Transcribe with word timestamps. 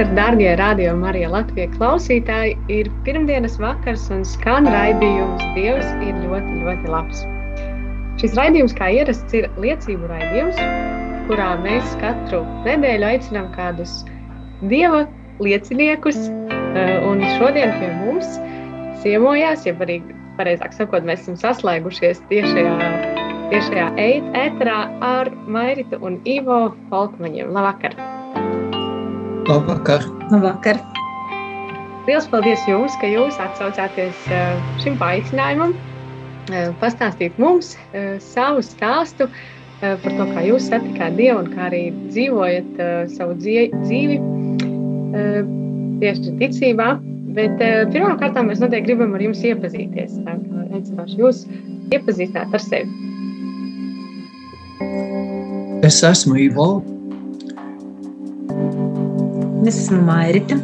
Labvakar, 0.00 0.16
darbie 0.16 0.52
radio 0.56 0.92
Marija 0.96 1.28
Latvijas 1.28 1.74
klausītāji! 1.76 2.54
Ir 2.72 2.86
pirmdienas 3.04 3.58
vakars 3.60 4.06
un 4.08 4.22
skan 4.24 4.64
raidījums 4.64 5.42
Dievs 5.52 5.90
ir 6.00 6.14
ļoti, 6.22 6.54
ļoti 6.62 6.88
labs. 6.88 7.18
Šis 8.16 8.32
raidījums, 8.38 8.72
kā 8.78 8.88
ierasts, 8.96 9.34
ir 9.36 9.50
liecību 9.60 10.08
raidījums, 10.08 10.56
kurā 11.28 11.50
mēs 11.60 11.92
katru 12.00 12.40
nedēļu 12.64 13.10
aicinām 13.10 13.50
kādus 13.52 13.98
dieva 14.70 15.02
lieciniekus. 15.44 16.16
eh, 16.30 16.96
Un 17.04 17.20
šodien 17.36 17.76
pie 17.76 17.90
mums 17.98 18.38
ciemojās, 19.02 19.66
ja 19.68 19.74
arī 19.84 19.98
pareizāk 20.38 20.72
sakot, 20.72 21.04
mēs 21.04 21.26
esam 21.26 21.36
saslēgušies 21.36 22.24
tiešajā, 22.32 22.72
tiešajā 23.52 23.92
ēterā 24.46 24.80
ar 25.12 25.28
Mairitu 25.44 26.00
un 26.00 26.16
Ivo 26.24 26.72
Folkmaņiem. 26.88 27.52
Labvakar! 27.52 28.09
Labvakar! 29.50 30.04
Labvakar! 30.30 30.78
Lielas 32.06 32.28
paldies 32.30 32.60
jums, 32.70 32.94
ka 33.02 33.08
jūs 33.10 33.34
atsaucāties 33.42 34.18
šim 34.78 34.94
paaicinājumam, 35.00 35.72
pastāstīt 36.78 37.34
mums 37.42 37.72
savu 38.22 38.62
stāstu 38.62 39.26
par 39.80 40.06
to, 40.06 40.26
kā 40.36 40.44
jūs 40.46 40.68
satikāt 40.70 41.16
Dievu 41.18 41.40
un 41.42 41.50
kā 41.50 41.66
arī 41.66 41.80
dzīvojat 42.12 42.78
savu 43.16 43.34
dzīvi 43.40 44.20
tieši 46.04 46.36
ticībā. 46.44 46.92
Bet 47.34 47.58
pirmkārt, 47.90 48.38
mēs 48.46 48.62
noteikti 48.62 48.92
gribam 48.92 49.18
ar 49.18 49.26
jums 49.26 49.42
iepazīties. 49.50 50.14
Aicināšu 50.30 51.18
jūs 51.24 51.42
iepazīstināt 51.90 52.54
ar 52.54 52.66
sevi. 52.68 52.86
Es 55.90 56.04
esmu 56.06 56.38
Ivo. 56.46 56.70
Es 59.68 59.76
esmu 59.76 59.98
Mairita. 60.06 60.56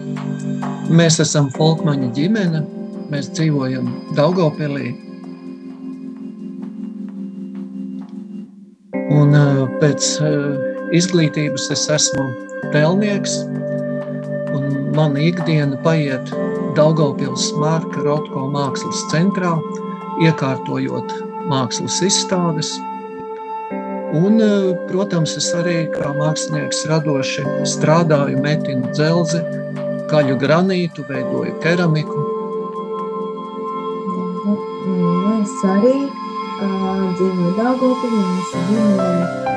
Mēs 0.88 1.18
esam 1.20 1.50
Falkmaņa 1.52 2.06
ģimene. 2.16 2.62
Mēs 3.12 3.28
dzīvojam 3.36 3.90
Daugopilī. 4.16 4.94
Un 9.16 9.36
pēc 9.82 10.08
izglītības 10.96 11.68
es 11.76 11.84
esmu 11.98 12.24
pelnieks. 12.72 13.36
Un 14.56 14.66
mana 14.96 15.28
ikdiena 15.28 15.76
paiet 15.84 16.32
Daugopils 16.78 17.50
Mārka 17.60 18.00
Rotko 18.06 18.48
mākslas 18.56 19.04
centrā, 19.12 19.52
iekārtojot 20.24 21.18
mākslas 21.52 22.00
izstādes. 22.08 22.72
Un, 24.14 24.38
uh, 24.38 24.76
protams, 24.86 25.34
es 25.40 25.48
arī 25.58 25.88
kā 25.90 26.12
mākslinieks 26.14 26.84
radoši 26.90 27.42
strādāju, 27.66 28.38
metinu 28.42 28.92
dzelzi, 28.94 29.40
kaļu 30.10 30.36
granītu, 30.38 31.02
veidoju 31.08 31.56
keramiku. 31.64 32.22
Nu, 34.46 34.54
es 35.40 35.58
arī 35.66 35.96
dzīvoju 37.16 37.52
Dāngopilī. 37.58 38.22
Mēs 38.30 38.54
ģimenē, 38.70 39.10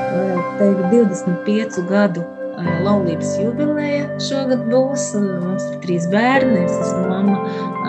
varētu 0.09 0.57
teikt, 0.59 0.83
25 0.91 1.87
gadu 1.89 2.25
laulības 2.83 3.37
jubileja 3.39 4.07
šogad 4.23 4.65
būs. 4.71 5.11
un 5.19 5.29
Mums 5.45 5.65
ir 5.69 5.79
trīs 5.85 6.09
bērni. 6.11 6.65
Es 6.65 6.75
esmu 6.87 7.05
mamma 7.07 7.37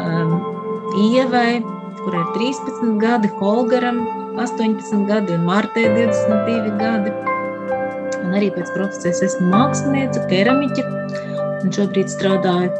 um, 0.05 0.37
Ievai, 1.01 1.63
kurai 2.03 2.25
ir 2.25 2.33
13 2.37 2.99
gadi, 3.03 3.31
Holgaram 3.41 4.03
18 4.39 5.07
gadi 5.09 5.35
un 5.35 5.45
Martē 5.49 5.87
22 5.95 6.77
gadi. 6.79 7.13
Un 8.21 8.37
arī 8.37 8.51
pēc 8.55 8.71
profesijas 8.75 9.23
esmu 9.27 9.49
māksliniece, 9.51 10.23
keramiķe. 10.31 10.85
Un 11.61 11.75
šobrīd 11.75 12.09
strādāju 12.13 12.71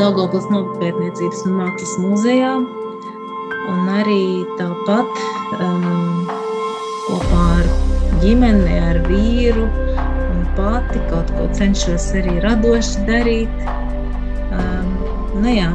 Daugopils 0.00 0.48
novatpētniecības 0.50 1.44
un 1.46 1.56
mākslas 1.60 1.94
muzejā. 2.02 2.54
Un 3.70 3.90
arī 4.00 4.24
tāpat 4.58 5.22
um, 5.62 6.26
kopā 7.06 7.44
ar 7.60 7.70
ģimeni, 8.24 8.80
ar 8.90 9.00
vīru 9.06 9.68
un 9.70 10.42
pati 10.58 11.02
kaut 11.12 11.30
ko 11.38 11.46
cenšos 11.54 12.10
arī 12.18 12.40
radoši 12.42 13.06
darīt. 13.06 13.66
Um, 14.50 14.90
nu 15.38 15.54
jā, 15.54 15.70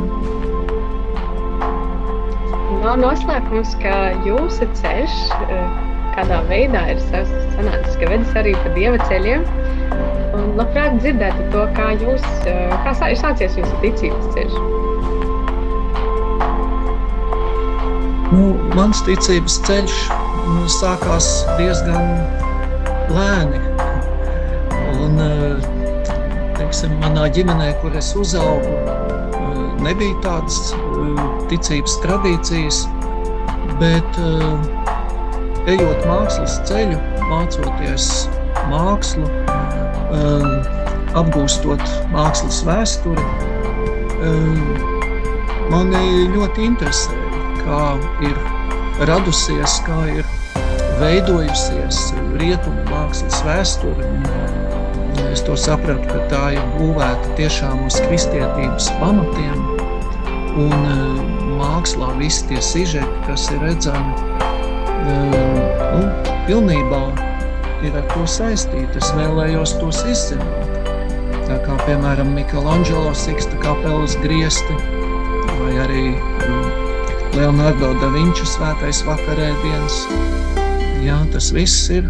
Nav 2.85 2.99
noslēpums, 3.01 3.71
ka 3.81 3.91
jūsu 4.27 4.65
ceļš 4.77 5.13
eh, 5.49 5.61
kādā 6.13 6.35
veidā 6.45 6.83
ir 6.91 6.99
sanācis, 7.01 7.95
ka 7.97 8.09
vedis 8.11 8.35
arī 8.37 8.51
pa 8.61 8.73
dieva 8.75 8.99
ceļiem. 9.09 9.45
Un 10.37 10.51
labprāt 10.59 10.99
dzirdētu 10.99 11.47
to, 11.55 11.63
kā 11.73 11.87
jūs, 11.97 12.27
eh, 12.45 12.75
kā 12.85 12.93
ir 13.09 13.17
sācies 13.17 13.57
jūsu 13.57 13.79
ticības 13.81 14.27
ceļš. 14.35 14.59
Nu, 18.35 18.51
mans 18.77 19.01
ticības 19.09 19.57
ceļš 19.65 19.97
nu, 20.51 20.67
sākās 20.75 21.31
diezgan 21.57 22.05
lēni. 23.17 23.63
Un, 25.07 25.17
eh, 25.25 25.65
teiksim, 26.61 26.93
manā 27.01 27.31
ģimenē, 27.33 27.73
kur 27.81 27.97
es 27.97 28.13
uzaugu, 28.13 28.77
nebija 29.83 30.15
tādas 30.23 30.71
eh, 30.75 31.21
ticības 31.51 31.97
tradīcijas, 32.03 32.83
bet 33.81 34.19
eh, 34.21 35.73
ejot 35.75 36.05
mākslas 36.09 36.59
ceļu, 36.69 36.99
mācoties 37.29 38.09
mākslu, 38.71 39.25
eh, 39.25 40.47
apgūstot 41.15 41.83
mākslas 42.11 42.59
vēsturi, 42.67 43.27
mani 45.71 46.25
ļoti 46.33 46.65
interesēja, 46.65 47.43
kā 47.61 47.83
ir 48.25 49.05
radusies, 49.07 49.77
kā 49.85 49.99
ir 50.11 50.27
veidojusies 50.99 52.01
rietumu 52.41 52.83
mākslas 52.89 53.39
vēsture. 53.47 54.09
Un 54.09 54.34
Es 55.35 55.41
to 55.43 55.57
sapratu, 55.59 56.07
ka 56.07 56.19
tā 56.31 56.43
ir 56.55 56.67
būvēta 56.77 57.33
tiešām 57.35 57.81
uz 57.83 57.97
kristietības 58.05 58.85
pamatiem. 59.01 59.65
Un 60.63 60.71
eh, 60.71 61.17
mākslā 61.59 62.13
visi 62.15 62.45
tie 62.47 62.61
sižeti, 62.63 63.17
kas 63.25 63.49
ir 63.51 63.59
redzami, 63.59 64.13
eh, 65.11 65.35
nu, 65.91 66.05
pilnībā 66.47 67.01
ir 67.83 67.97
ar 67.99 68.07
to 68.13 68.23
saistīti. 68.23 68.95
Es 68.95 69.11
vēlējos 69.17 69.75
tos 69.81 70.05
izzināt. 70.07 70.87
Tā 71.49 71.59
kā, 71.65 71.75
piemēram, 71.83 72.31
Michelangelo 72.37 73.11
Siksta 73.11 73.59
kapelas 73.59 74.15
griesti 74.23 74.79
vai 75.59 75.73
arī 75.83 76.05
mm, 76.15 76.69
Leonardo 77.35 77.91
da 77.99 78.13
Vinča 78.15 78.47
svētais 78.55 79.03
vakarēdiens. 79.03 79.99
Jā, 81.03 81.19
tas 81.35 81.51
viss 81.51 81.91
ir 81.91 82.07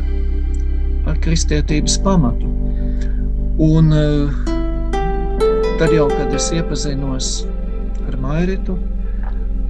ar 1.09 1.17
kristietības 1.25 1.97
pamatu. 2.05 2.44
Un 3.57 3.91
eh, 3.91 4.27
tad 5.79 5.91
jau, 5.95 6.09
kad 6.11 6.33
es 6.35 6.49
iepazinos 6.51 7.45
ar 8.03 8.17
Mairitu, 8.19 8.75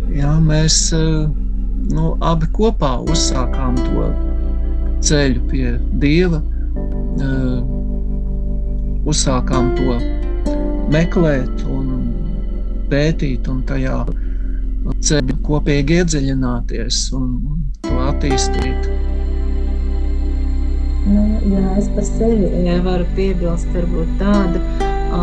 jā, 0.10 0.32
mēs 0.42 0.78
eh, 0.98 1.28
nu, 1.94 2.16
abi 2.26 2.50
kopā 2.58 2.96
uzsākām 3.06 3.78
to 3.84 4.08
ceļu 5.06 5.46
pie 5.52 5.76
Dieva, 6.02 6.42
eh, 7.22 7.62
uzsākām 9.06 9.76
to 9.78 10.00
meklēt 10.90 11.66
un 11.70 11.94
pētīt 12.90 13.46
un 13.54 13.62
tajā 13.70 14.00
ceļu 15.06 15.38
kopīgi 15.46 16.02
iedziļināties 16.02 17.06
un 17.14 17.30
to 17.86 18.02
attīstīt. 18.10 18.90
Jā, 21.46 21.76
es 21.78 21.86
par 21.94 22.06
sevi 22.08 22.48
jā, 22.66 22.80
varu 22.82 23.06
piebilst, 23.14 23.68
varbūt 23.76 24.14
tādu 24.18 24.58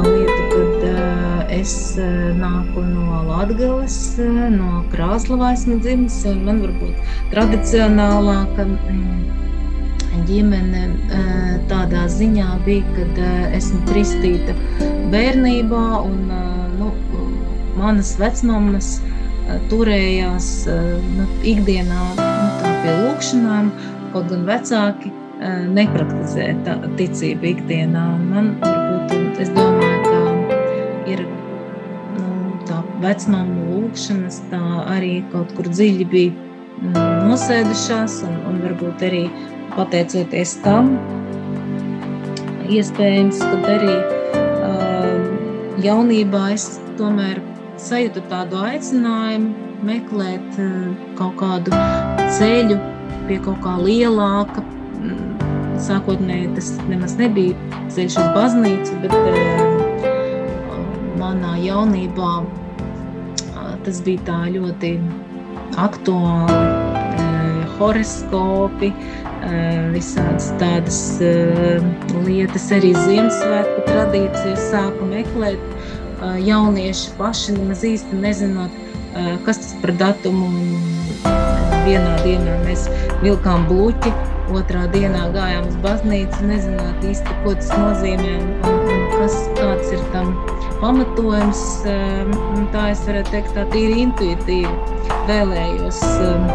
lietu, 0.07 0.43
kad 0.53 1.49
es 1.51 1.73
nāku 2.39 2.85
no 2.87 3.23
uh, 4.23 4.29
no 4.55 4.83
Krāslavas 4.93 5.65
esmu 5.65 5.81
dzimis, 5.83 6.21
un 6.31 6.45
man 6.47 6.61
varbūt 6.63 7.01
tradicionālāka 7.33 8.69
mm, 8.69 10.21
ģimene 10.29 10.85
tādā 11.73 12.05
ziņā 12.15 12.47
bija, 12.69 12.87
kad 12.95 13.19
esmu 13.59 13.81
kristīta 13.91 14.55
bērnībā, 15.11 15.87
un 16.07 16.31
nu, 16.79 16.93
manas 17.81 18.15
vecmāmas 18.23 18.93
uh, 19.01 19.59
turējās 19.73 20.53
nu, 21.17 21.27
ikdienā 21.43 22.07
nu, 22.15 22.77
pie 22.85 22.95
lūkšanām, 23.01 23.75
kaut 24.15 24.31
gan 24.31 24.47
vecāki 24.47 25.13
nepraktizē 25.77 26.53
tā, 26.67 26.77
ticību 26.99 27.51
ikdienā. 27.55 28.05
Man 28.31 28.55
varbūt, 28.63 29.41
es 29.43 29.51
domāju, 29.57 30.01
ka 30.07 30.21
ir 31.13 31.25
nu, 32.17 32.27
tā 32.69 32.83
vecmāmu 33.03 33.67
lūkšanas, 33.71 34.43
tā 34.53 34.63
arī 34.95 35.19
kaut 35.35 35.55
kur 35.57 35.71
dziļi 35.71 36.09
bija 36.13 36.51
nosēdušās 37.29 38.23
un, 38.27 38.39
un 38.51 38.63
varbūt 38.65 39.05
arī 39.07 39.27
pateicoties 39.77 40.57
tam, 40.65 40.95
iespējams, 42.73 43.41
kad 43.43 43.69
arī 43.77 43.95
uh, 43.95 45.27
jaunībā 45.85 46.49
es 46.55 46.69
tomēr 46.99 47.41
sajūtu 47.81 48.25
tādu 48.31 48.61
aicinājumu 48.63 49.87
meklēt 49.87 50.61
uh, 50.63 50.93
kaut 51.19 51.39
kādu 51.41 51.75
ceļu 52.39 52.79
pie 53.29 53.39
kaut 53.45 53.61
kā 53.65 53.77
lielāka, 53.81 54.65
sākotnēji 55.83 56.53
tas 56.57 56.73
nemaz 56.91 57.17
nebija 57.21 57.79
ceļš 57.93 58.19
uz 58.23 58.31
baznīcu, 58.37 59.01
bet 59.05 59.17
uh, 59.19 60.79
manā 61.21 61.57
jaunībā 61.63 62.33
uh, 62.43 63.75
tas 63.87 64.01
bija 64.07 64.27
tā 64.31 64.41
ļoti 64.55 64.97
aktuāli. 65.83 66.63
Uh, 66.63 66.93
horoskopi, 67.83 68.93
visādas 69.93 70.51
tādas 70.61 70.99
lietas, 72.27 72.69
arī 72.75 72.93
Ziemassvētku 72.95 73.85
tradīcijas 73.89 74.69
sāku 74.71 75.09
meklēt. 75.11 75.63
Jaunieši 76.47 77.15
paši 77.19 77.57
nemaz 77.57 77.83
īsti 77.87 78.21
nezinot, 78.23 78.77
kas 79.47 79.59
tas 79.65 79.73
par 79.83 79.95
datumu. 79.99 80.53
Vienā 81.83 82.13
dienā 82.23 82.61
mēs 82.63 82.87
vilkām 83.25 83.67
bluķi, 83.67 84.13
otrā 84.59 84.87
dienā 84.93 85.29
gājām 85.35 85.69
uz 85.71 85.77
baznīcu, 85.85 86.47
nezinot 86.49 87.05
īsti, 87.09 87.37
ko 87.45 87.55
tas 87.59 87.71
nozīmē 87.75 88.33
un, 88.39 88.51
un, 88.71 89.05
kas, 89.17 89.37
kāds 89.59 89.93
ir 89.95 90.03
tam 90.15 90.35
pamatojums. 90.83 91.63
Um, 91.89 92.67
tā 92.75 92.89
es 92.93 93.03
varētu 93.07 93.35
teikt, 93.35 93.53
tā 93.57 93.67
tīri 93.73 94.03
intuitīvi 94.07 94.73
vēlējos 95.29 96.01
um, 96.27 96.49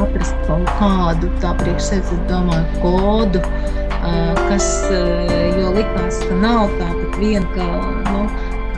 atrast 0.00 0.36
kaut 0.46 0.70
kādu 0.78 1.30
tā 1.42 1.52
priekš 1.60 1.90
sevis, 1.90 2.12
es 2.14 2.22
domāju, 2.30 2.64
kodu, 2.84 3.42
uh, 3.42 4.38
kas, 4.46 4.68
uh, 4.90 5.34
jo 5.58 5.74
likās, 5.76 6.22
ka 6.26 6.38
nav 6.40 6.72
tāpat 6.78 7.18
vien, 7.20 7.46
ka, 7.56 7.68
nu, 8.10 8.24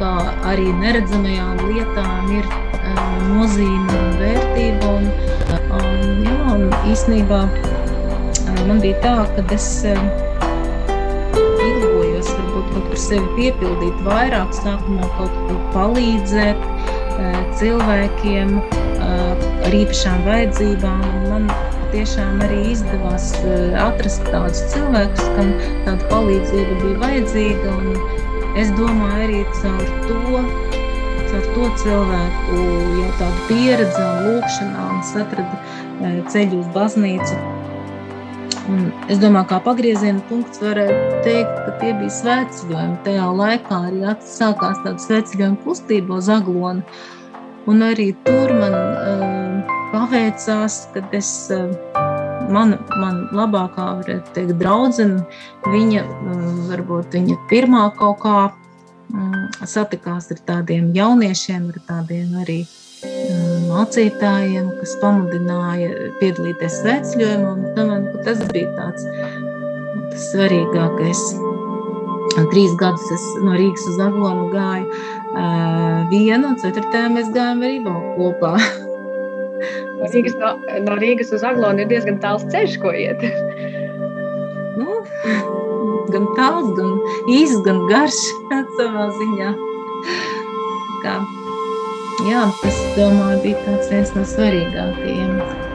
kā 0.01 0.15
arī 0.51 0.73
neredzamajām 0.81 1.63
lietām 1.69 2.33
ir 2.39 2.49
uh, 2.49 3.05
nozīme 3.29 4.01
un 4.01 4.19
vērtība. 4.23 4.97
Un, 4.97 5.13
jā, 5.13 5.32
un 6.53 6.69
īstenībā 6.91 7.41
man 8.69 8.81
bija 8.83 8.99
tā, 9.03 9.15
ka 9.37 9.45
es 9.55 9.67
ilgojos 11.63 12.29
varbūt 12.37 12.67
kaut 12.75 12.87
kur 12.91 12.99
sevi 13.01 13.29
piepildīt 13.39 14.03
vairāk, 14.07 14.51
sākumā 14.59 15.09
kaut 15.19 15.35
ko 15.49 15.59
palīdzēt 15.75 16.61
cilvēkiem 17.61 18.49
ar 19.03 19.77
īpašām 19.83 20.27
vajadzībām. 20.29 21.07
Man 21.31 21.45
tiešām 21.93 22.41
arī 22.47 22.61
izdevās 22.73 23.33
atrast 23.87 24.23
tādus 24.31 24.63
cilvēkus, 24.73 25.25
kam 25.37 25.49
tāda 25.87 26.03
palīdzība 26.13 26.79
bija 26.85 27.01
vajadzīga. 27.07 27.75
Es 28.61 28.69
domāju, 28.77 29.19
arī 29.27 29.41
caur 29.61 29.87
to 30.09 30.21
ar 31.33 31.45
to 31.55 31.69
cilvēku 31.81 32.57
jau 32.99 33.11
tādu 33.17 33.45
pieredzi 33.49 34.03
un 34.05 34.27
lūkšanā 34.27 34.83
un 34.93 34.99
atrada 35.23 35.57
e, 35.57 35.62
ceļu 36.33 36.61
uz 36.63 36.71
baznīcu. 36.75 37.39
Un 38.71 38.85
es 39.11 39.19
domāju, 39.19 39.49
kā 39.51 39.59
pagrieziena 39.65 40.23
punkts 40.29 40.63
varētu 40.63 41.23
teikt, 41.27 41.57
ka 41.65 41.75
tie 41.81 41.93
bija 41.99 42.15
svētceļojumi. 42.19 43.01
Tajā 43.07 43.27
laikā 43.41 43.81
arī 43.89 44.15
sākās 44.27 44.79
tāda 44.85 44.99
svētceļojuma 45.03 45.61
kustība 45.65 46.21
uz 46.21 46.31
Aglonu. 46.31 46.85
Un 47.71 47.85
arī 47.87 48.09
tur 48.27 48.51
man 48.59 48.75
uh, 48.75 49.75
paveicās, 49.93 50.79
kad 50.95 51.15
es, 51.15 51.31
uh, 51.55 51.71
man, 52.55 52.77
man 52.99 53.21
labākā, 53.35 53.89
varētu 54.01 54.35
teikt, 54.35 54.57
draudzene, 54.63 55.23
viņa, 55.71 56.03
varbūt 56.71 57.19
viņa 57.19 57.39
pirmā 57.51 57.87
kaut 57.99 58.23
kā 58.25 58.37
satikās 59.69 60.31
ar 60.33 60.41
tādiem 60.47 60.93
jauniešiem, 60.97 61.69
ar 61.73 61.83
tādiem 61.89 62.39
arī 62.43 62.63
mācītājiem, 63.03 64.69
kas 64.81 64.93
pamudināja 65.03 66.11
piedalīties 66.21 66.81
svētceļojumā. 66.83 67.73
Domāju, 67.79 68.13
ka 68.13 68.27
tas 68.29 68.45
bija 68.53 68.71
tāds 68.77 69.07
tas 70.13 70.29
svarīgākais. 70.31 71.23
Trīs 72.53 72.73
gadus 72.81 73.11
es 73.13 73.25
no 73.45 73.57
Rīgas 73.57 73.85
uz 73.91 73.99
Aglonu 74.01 74.47
gāju 74.53 74.87
uh, 74.89 76.05
vienu, 76.13 76.53
un 76.53 76.57
ceturtajā 76.61 77.11
mēs 77.13 77.29
gājām 77.35 77.65
arī 77.67 77.83
vēl 77.87 78.01
kopā. 78.19 78.57
No 80.03 80.09
Rīgas, 80.11 80.33
no, 80.41 80.49
no 80.83 80.95
Rīgas 80.99 81.29
uz 81.37 81.45
Aglonu 81.47 81.85
ir 81.85 81.87
diezgan 81.93 82.17
tāls 82.19 82.43
ceļš, 82.51 82.73
ko 82.83 82.91
iet. 82.99 83.21
nu, 84.81 84.97
gan 86.11 86.27
tāls, 86.35 86.73
gan 86.75 86.97
īsts, 87.31 87.61
gan 87.69 87.79
garš 87.87 88.19
savā 88.81 89.07
ziņā. 89.21 89.53
Kā, 91.05 91.15
jā, 92.29 92.45
tas, 92.63 92.79
domāju, 92.97 93.39
bija 93.45 93.63
tāds 93.67 93.91
viens 93.93 94.13
no 94.17 94.25
svarīgākajiem. 94.29 95.33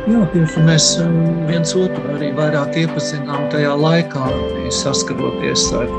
Jā, 0.08 0.22
tieši 0.34 0.64
mēs 0.68 0.88
um, 1.04 1.18
viens 1.50 1.74
otru 1.76 2.14
arī 2.16 2.32
vairāk 2.38 2.78
iepazinām 2.84 3.50
tajā 3.52 3.74
laikā, 3.80 4.30
saskaroties 4.72 5.68
ar 5.76 5.92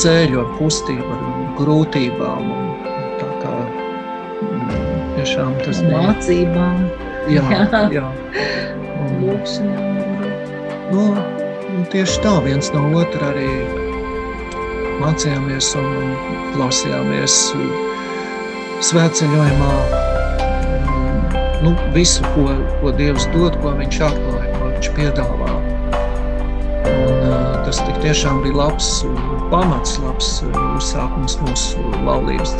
ceļu, 0.00 0.40
ar 0.44 0.54
kustību, 0.60 1.18
ar 1.18 1.52
grūtībām. 1.60 2.48
Un 2.54 3.12
tā 3.20 3.28
kā 3.42 3.58
mm, 4.46 4.80
tiešām 5.18 5.54
tas 5.66 5.84
bija. 5.84 6.06
Mācībām. 6.08 6.82
Jā, 7.32 7.46
jā. 7.58 7.84
jā. 8.00 8.08
Un, 9.02 9.14
Lūkšanām. 9.26 9.88
Nu, 10.92 11.06
Un 11.72 11.86
tieši 11.88 12.20
tā 12.20 12.32
viens 12.44 12.68
no 12.74 12.82
otra 13.00 13.30
arī 13.32 13.48
mācījāmies 15.00 15.70
un, 15.80 15.86
un 16.04 16.42
klausījāmies 16.52 17.36
svētceļojumā 18.82 19.72
nu, 21.62 21.72
visu, 21.94 22.24
ko, 22.34 22.48
ko 22.80 22.90
Dievs 22.98 23.28
dod, 23.34 23.54
ko 23.62 23.74
viņš 23.78 24.00
atklāja, 24.08 24.50
ko 24.56 24.70
viņš 24.72 24.88
piedāvā. 24.96 25.52
Un, 26.90 27.28
tas 27.66 27.78
tiešām 28.02 28.42
bija 28.42 28.58
labs 28.64 28.90
pamats, 29.52 29.94
labs 30.02 30.32
uzsākums 30.50 31.38
mūsu 31.44 31.86
laulības. 32.06 32.56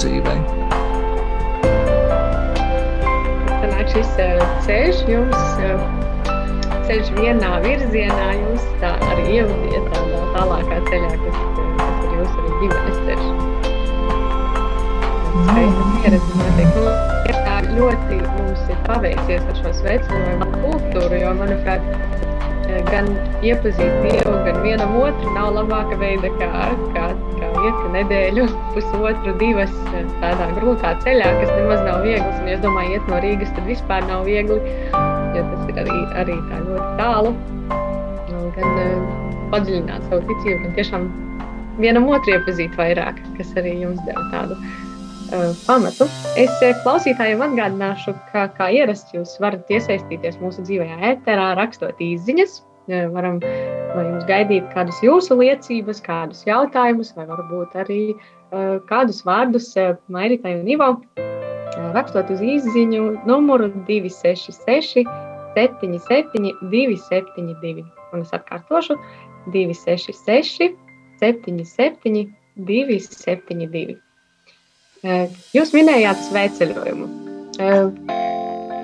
Sanāk 3.62 3.90
šis 3.90 4.14
ceļš 4.68 5.04
jums 5.10 5.42
ceļš 6.86 7.14
vienā 7.18 7.54
virzienā, 7.64 8.28
jūs 8.38 8.66
tā 8.82 8.94
arī 9.10 9.40
ievadiet 9.40 9.90
tādā 9.94 10.26
tālākā 10.36 10.82
ceļā, 10.90 11.14
kas, 11.24 11.40
kas 11.80 12.04
ir 12.06 12.20
jūsu 12.20 12.52
ģimenes 12.60 13.02
ceļš. 13.08 13.51
Notiek. 15.32 16.76
Nu, 16.76 16.86
tā 17.46 17.58
ļoti 17.72 18.18
mums 18.22 18.64
ir 18.68 18.80
paveicies 18.88 19.46
ar 19.48 19.60
šo 19.60 19.72
sveceļojumu 19.80 20.48
kultūru, 20.58 21.20
jo, 21.22 21.30
manuprāt, 21.38 21.86
gan 22.88 23.08
iepazīt 23.44 23.94
Dievu, 24.04 24.34
gan 24.46 24.60
vienam 24.64 24.94
otru 25.00 25.32
nav 25.36 25.52
labāka 25.56 25.96
veida, 26.00 26.30
kā, 26.40 26.66
kā, 26.96 27.08
kā 27.38 27.52
iet 27.62 27.80
nedēļu, 27.96 28.46
pusotru, 28.76 29.36
divas 29.40 29.72
tādā 30.20 30.50
grūtā 30.58 30.94
ceļā, 31.06 31.32
kas 31.40 31.56
nemaz 31.56 31.82
nav 31.88 32.04
viegls. 32.06 32.36
Un, 32.40 32.52
ja 32.52 32.58
es 32.58 32.62
domāju, 32.64 32.98
iet 32.98 33.10
no 33.12 33.24
Rīgas, 33.24 33.56
tad 33.56 33.68
vispār 33.72 34.06
nav 34.10 34.28
viegli 34.28 34.60
jo 35.36 35.42
tas 35.48 35.68
ir 35.70 35.80
arī, 35.82 35.98
arī 36.20 36.36
tā 36.50 36.60
ļoti 36.66 36.88
tālu. 37.00 37.34
Gan 38.52 38.80
uh, 38.84 39.12
padziļināt 39.52 40.08
savu 40.10 40.24
ticību, 40.28 40.58
gan 40.66 40.74
tiešām 40.78 41.06
vienam 41.80 42.08
otru 42.12 42.36
iepazīt 42.36 42.74
vairāk, 42.76 43.20
kas 43.38 43.52
arī 43.60 43.78
jums 43.80 44.00
deva 44.08 44.24
tādu 44.34 44.58
uh, 45.32 45.52
pamatu. 45.66 46.08
Es 46.40 46.52
uh, 46.60 46.74
klausītājiem 46.84 47.42
atgādināšu, 47.48 48.14
ka, 48.30 48.46
kā 48.56 48.68
ierasts, 48.76 49.14
jūs 49.16 49.38
varat 49.42 49.70
iesaistīties 49.72 50.38
mūsu 50.42 50.64
dzīvajā 50.68 51.00
ēterā, 51.12 51.52
rakstot 51.58 52.00
īsiņas. 52.02 52.60
Uh, 52.90 53.08
varam 53.14 53.38
vai 53.94 54.06
jums 54.08 54.24
gaidīt 54.28 54.68
kādus 54.74 54.98
jūsu 55.04 55.36
liecības, 55.40 56.00
kādus 56.04 56.42
jautājumus, 56.48 57.12
vai 57.16 57.26
varbūt 57.28 57.76
arī 57.84 58.00
uh, 58.12 58.78
kādus 58.88 59.22
vārdus 59.26 59.70
uh, 59.80 59.94
Mairitai 60.12 60.56
un 60.60 60.70
Ivo, 60.72 60.88
uh, 60.98 61.90
rakstot 61.96 62.30
uz 62.32 62.42
izziņu 62.42 63.04
numuru 63.28 63.70
266 63.88 65.04
77 65.56 66.54
272. 66.72 67.84
Un 68.12 68.24
es 68.24 68.32
atkārtošu 68.36 68.96
266 69.52 70.72
77 71.20 72.32
272. 72.56 74.11
Jūs 75.02 75.72
minējāt 75.74 76.20
sveceļojumu. 76.28 77.06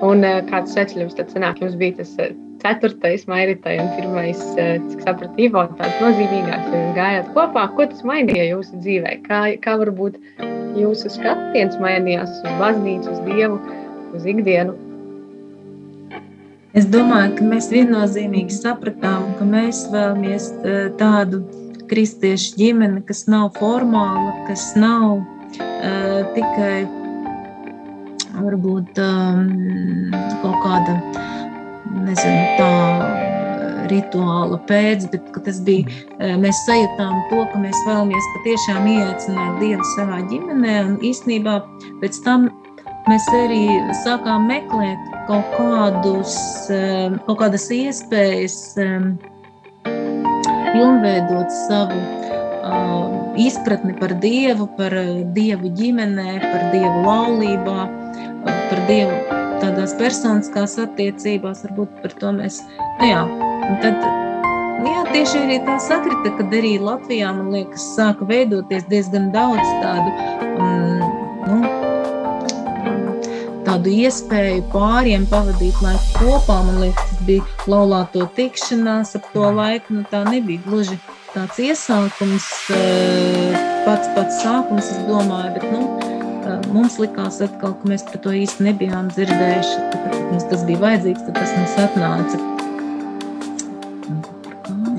Un 0.03 0.25
kāds 0.49 0.73
sveceļojums 0.75 1.15
tad 1.15 1.31
sanāk? 1.31 1.61
Jums 1.63 1.77
bija 1.79 2.01
tas 2.01 2.11
ceturtais 2.59 3.23
mairitai 3.31 3.77
un 3.79 3.87
pirmais, 3.95 4.41
cik 4.57 5.05
sapratu, 5.05 5.31
Ivo, 5.39 5.63
tāds 5.79 6.01
nozīmīgāks, 6.03 6.73
ja 6.75 6.91
gājāt 6.97 7.31
kopā. 7.37 7.63
Ko 7.77 7.87
tas 7.87 8.03
mainīja 8.07 8.49
jūsu 8.49 8.81
dzīvē? 8.83 9.15
Kā, 9.29 9.39
kā 9.63 9.77
varbūt 9.79 10.19
jūsu 10.75 11.13
skatiens 11.15 11.79
mainījās 11.79 12.35
uz 12.35 12.59
baznīcu, 12.59 13.15
uz 13.15 13.23
Dievu, 13.23 13.61
uz 14.11 14.27
ikdienu? 14.27 14.75
Es 16.75 16.85
domāju, 16.91 17.37
ka 17.39 17.47
mēs 17.47 17.71
viennozīmīgi 17.71 18.59
sapratām, 18.59 19.31
ka 19.39 19.47
mēs 19.47 19.85
vēlamies 19.95 20.51
tādu 20.99 21.45
kristiešu 21.89 22.59
ģimeni, 22.59 23.07
kas 23.07 23.23
nav 23.31 23.53
formāla, 23.55 24.35
kas 24.51 24.75
nav 24.75 25.23
tikai 26.35 26.77
varbūt 28.39 28.99
um, 29.03 29.47
kaut 30.43 30.59
kāda 30.63 30.95
nezinu, 32.05 32.43
tā 32.59 32.69
rituāla 33.89 34.59
pēc, 34.69 35.07
bet 35.13 35.29
tas 35.45 35.59
bija, 35.65 35.89
mēs 36.41 36.63
sajūtām 36.67 37.15
to, 37.31 37.43
ka 37.51 37.61
mēs 37.61 37.77
vēlamies 37.87 38.31
patiešām 38.37 38.89
ieaicināt 38.93 39.59
Dievu 39.63 39.85
savā 39.95 40.21
ģimenē, 40.29 40.75
un 40.85 40.97
īstenībā 41.09 41.55
pēc 42.03 42.21
tam 42.25 42.49
mēs 43.09 43.25
arī 43.41 43.63
sākām 44.03 44.45
meklēt 44.49 45.09
kaut, 45.29 45.49
kādus, 45.57 46.37
kaut 47.25 47.41
kādas 47.41 47.69
iespējas 47.73 48.59
pilnveidot 50.69 51.49
savu 51.65 51.97
uh, 51.97 52.98
izpratni 53.37 53.93
par 53.99 54.13
Dievu, 54.23 54.69
par 54.77 54.95
Dievu 55.35 55.73
ģimenē, 55.77 56.39
par 56.45 56.69
Dievu 56.73 57.03
laulībā, 57.05 57.81
par 58.45 58.81
Dievu 58.89 59.37
tādās 59.59 59.93
personiskās 59.99 60.77
attiecībās, 60.79 61.65
varbūt 61.67 62.01
par 62.03 62.15
to 62.21 62.31
mēs, 62.37 62.61
nu 62.99 63.09
jā, 63.09 63.23
tad, 63.83 64.05
jā, 64.87 65.01
tieši 65.11 65.41
arī 65.43 65.59
tā 65.67 65.75
sakrita, 65.83 66.31
kad 66.37 66.55
arī 66.61 66.77
Latvijā, 66.81 67.33
man 67.35 67.51
liekas, 67.55 67.89
sāka 67.97 68.27
veidoties 68.29 68.87
diezgan 68.91 69.29
daudz 69.35 69.75
tādu, 69.83 70.15
um, 70.63 71.03
nu, 71.49 71.59
tādu 73.67 73.93
iespēju 73.93 74.63
pāriem 74.73 75.27
pavadīt 75.29 75.77
laiku 75.83 76.23
kopā. 76.23 76.59
Man 76.67 76.81
liekas, 76.85 77.11
tas 77.11 77.23
bija 77.27 77.45
laulāto 77.69 78.25
tikšanās 78.37 79.15
ap 79.19 79.27
to 79.35 79.51
laiku. 79.55 79.99
Nu, 79.99 80.05
tā 80.11 80.23
nebija 80.27 80.63
gluži 80.65 80.97
tāds 81.33 81.59
iesākums, 81.61 82.45
eh, 82.73 83.57
pats 83.85 84.09
pats 84.15 84.41
sākums, 84.43 84.89
es 84.89 84.99
domāju, 85.07 85.53
bet 85.55 85.65
nu, 85.71 85.81
eh, 86.01 86.67
mums 86.73 86.97
likās 86.97 87.39
atkal, 87.45 87.75
ka 87.81 87.89
mēs 87.89 88.05
par 88.05 88.21
to 88.23 88.29
īsti 88.29 88.65
nebijām 88.67 89.09
dzirdējuši. 89.13 89.75
Tad, 89.91 89.99
kad 90.05 90.31
mums 90.31 90.47
tas 90.49 90.63
bija 90.65 90.79
vajadzīgs, 90.85 91.25
tad 91.25 91.35
tas 91.35 91.51
mums 91.57 91.75
atnāca. 91.85 92.37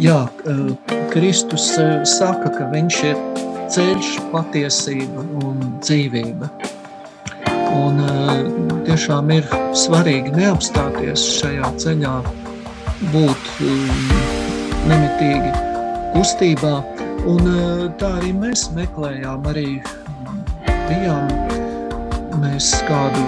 Jā, 0.00 0.28
eh, 0.46 0.96
Kristus 1.10 1.74
saka, 2.18 2.50
ka 2.56 2.70
viņš 2.72 3.04
ir 3.04 3.16
ceļš, 3.68 4.18
patiesība 4.32 5.24
un 5.44 5.80
dzīvība. 5.80 6.50
Un, 7.70 8.00
tiešām 8.84 9.30
ir 9.30 9.44
svarīgi 9.72 10.34
neapstāties 10.34 11.22
šajā 11.38 11.70
ceļā, 11.78 12.14
būt 13.12 13.50
nemitīgi 14.88 15.69
kustībā. 16.14 16.74
Un 17.28 17.48
tā 18.00 18.14
arī 18.18 18.32
mēs 18.32 18.70
meklējām, 18.76 19.44
arī 19.50 19.80
bijām 20.88 21.28
mēs 22.40 22.72
kādu 22.88 23.22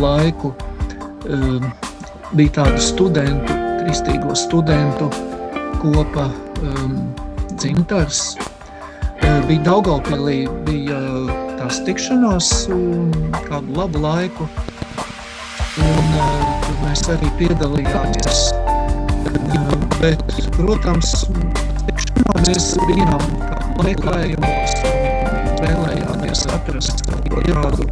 laiku, 0.00 0.52
bija 2.36 2.54
tāda 2.60 2.80
studentu, 2.80 3.56
kristīgo 3.80 4.36
studentu 4.36 5.10
kopa 5.80 6.28
dzimtars. 7.56 8.22
Bija 9.48 9.62
Daugavpilī, 9.66 10.44
bija 10.68 11.00
tās 11.58 11.80
tikšanās 11.86 12.52
kādu 13.48 13.76
labu 13.76 14.04
laiku. 14.04 14.48
Un 15.80 16.12
mēs 16.84 17.06
arī 17.12 17.30
piedalījāmies. 17.40 18.50
Bet, 20.00 20.22
protams, 20.56 21.10
tikšanā 21.86 22.42
mēs 22.46 22.68
bijām 22.88 23.24
meklējumos 23.84 24.76
vēlējāmies 25.60 26.44
atrast 26.56 27.04
kādu 27.08 27.86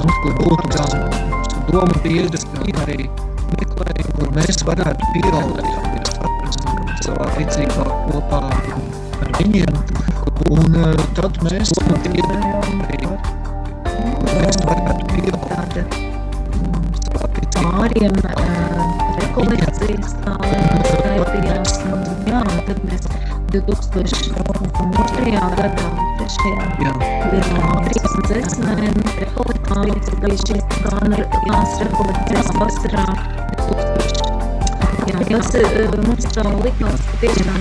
nu, 0.00 0.08
kur 0.22 0.34
būtu 0.40 0.72
tās 0.74 0.96
domu 1.70 2.02
biedras, 2.02 2.46
arī 2.82 2.98
meklējumi, 3.54 4.16
kur 4.18 4.34
mēs 4.40 4.60
varētu 4.66 5.10
pieaugt, 5.14 5.72
atrast 6.26 6.68
savā 7.06 7.30
ticībā 7.38 7.88
kopā 8.10 8.42
ar 8.50 9.34
viņiem. 9.38 9.80
Un 10.50 10.78
tad 11.14 11.42
mēs 11.46 11.74
piedējām 11.78 12.84
arī, 12.88 13.02
mēs 14.34 14.62
varētu 14.66 15.10
pieaugt 15.14 16.09
pāriem 17.60 18.16
rekolekcijas 19.20 20.14
tālēm 20.24 20.84
skaitījās. 20.88 21.74
Un, 21.90 22.04
jā, 22.28 22.40
un 22.40 22.60
tad 22.68 22.80
mēs 22.88 23.04
2002. 23.54 25.34
gadā, 25.58 25.90
3. 26.20 26.54
gadā, 26.80 26.92
36 27.30 28.60
mēnesi 28.64 29.16
rekolekcijas, 29.24 30.10
bija 30.24 30.38
šīs 30.44 30.64
Kānas 30.80 31.76
rekolekcijas 31.84 32.52
vasarā 32.60 33.06
2000. 33.68 34.30
Jā, 35.10 35.18
tas 35.30 36.04
mums 36.06 36.30
tā 36.36 36.46
likās, 36.64 37.06
ka 37.10 37.22
tiešām 37.24 37.60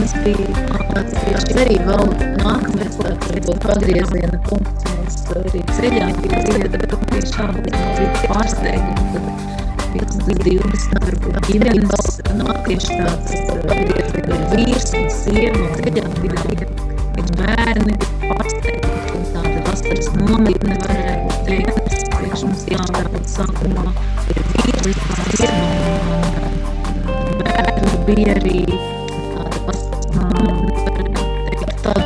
tas 0.00 0.14
bija 0.24 0.78
tāds 0.90 1.18
tieši 1.24 1.58
arī 1.64 1.76
vēl 1.86 2.14
nākamais 2.42 2.96
tāds 3.00 3.58
pagrieziena 3.66 4.40
punkts 4.48 4.89
mums 5.30 5.46
arī 5.46 5.60
ceļā, 5.76 6.06
bija 6.20 6.38
dzieda, 6.48 6.78
ka 6.90 6.96
tiešām 7.10 7.58
bija 7.62 8.06
pārsteigums, 8.26 9.10
tad 9.14 9.24
15, 9.94 10.42
20 10.42 11.46
ģimenes 11.46 12.06
nāk 12.40 12.58
tieši 12.66 12.90
tāds 12.98 13.30
vīrs 14.54 14.90
un 14.98 15.06
sieva 15.14 15.60
un 15.60 15.70
ceļā 15.78 16.06
bija 16.18 16.38
bija 16.50 17.26
bērni, 17.38 17.94
bija 17.94 18.18
pārsteigums 18.24 19.10
un 19.14 19.22
tāda 19.36 19.58
vasaras 19.68 20.08
nometne 20.18 20.74
varētu 20.82 21.30
teikt, 21.46 21.76
priekš 22.16 22.46
mums 22.48 22.62
jāvērt 22.74 23.26
sākumā 23.30 23.86
ir 24.34 24.42
vīri, 24.54 24.92
sieva 25.38 25.62
un 27.30 27.44
bērni 27.44 27.90
bija 28.08 28.34
arī 28.40 28.60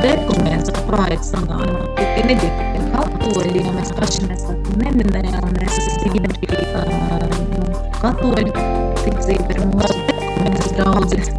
dekuments 0.04 0.70
projekts 0.84 1.30
sanāca. 1.32 1.84
Tie 1.96 2.24
nebija 2.28 2.50
tikai 2.58 2.74
katoļi, 2.92 3.13
jo 3.24 3.72
mēs 3.72 3.90
paši 3.96 4.26
nesam 4.28 4.58
neminējām, 4.80 5.46
mēs 5.56 5.78
esam 5.80 5.94
uh, 6.76 6.84
nu, 7.54 7.62
katoļu 8.02 8.52
ticība 9.00 9.54
ir 9.54 9.60
mūsu 9.70 9.96
dekuments 10.08 10.72
draudzes. 10.76 11.30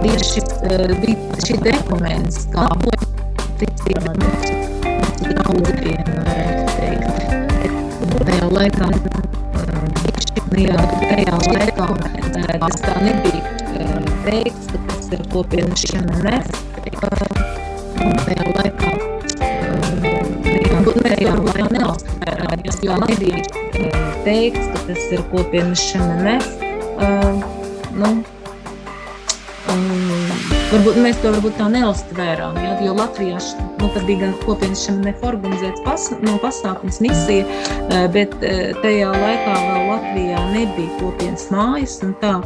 Tieši 0.00 0.42
bija 1.00 1.40
šī 1.46 1.58
dokuments, 1.64 2.42
kā 2.52 2.66
ticība 3.62 4.14
mūsu 4.20 4.52
draudziem, 5.24 6.10
teikt. 6.76 7.06
Tajā 8.20 8.50
laikā, 8.56 8.90
tajā 10.50 11.38
laikā 11.48 11.88
tas 12.60 12.82
tā 12.84 12.96
nebija 13.04 13.40
teikts, 14.26 14.66
ka 14.72 14.82
tas 14.90 15.14
ir 15.16 15.24
kopienas 15.32 15.86
ŠMNF. 15.88 16.69
Tajā 18.26 18.50
laikā 18.56 18.90
tajā 21.20 21.36
laikā 21.36 21.68
neapstājās, 21.74 22.82
jo 22.84 22.98
nebija 23.04 23.40
teikts, 24.24 24.68
ka 24.72 24.84
tas 24.88 25.06
ir 25.12 25.24
kopienas 25.32 25.86
ŠMNF. 25.90 26.46
Nu, 28.00 28.12
Varbūt 30.70 31.00
mēs 31.02 31.16
to 31.18 31.32
varbūt 31.34 31.56
tā 31.58 31.66
neuztvērām, 31.72 32.54
ja, 32.62 32.76
jo 32.84 32.92
Latvijā 32.94 33.40
nu, 33.80 33.88
bija 34.06 34.20
gan 34.20 34.34
kopienas 34.44 34.84
šim 34.86 35.00
neforganizēts 35.02 35.82
pas, 35.82 36.04
no 36.22 36.36
pasākums 36.42 37.00
misija, 37.02 37.42
eh, 37.90 38.06
bet 38.14 38.36
eh, 38.46 38.70
tajā 38.78 39.10
laikā 39.10 39.56
vēl 39.64 39.90
Latvijā 39.90 40.44
nebija 40.52 40.92
kopienas 41.00 41.48
mājas 41.50 41.98
un 42.06 42.14
tā. 42.22 42.36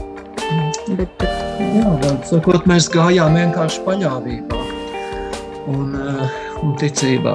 Bet, 0.96 1.12
bet, 1.20 1.30
Jā, 1.60 1.84
vārdu 2.00 2.24
sakot, 2.28 2.64
mēs 2.68 2.88
gājām 2.92 3.36
vienkārši 3.36 3.84
paļāvībā 3.84 4.53
eh, 4.53 4.53
un 6.64 6.74
ticībā. 6.80 7.34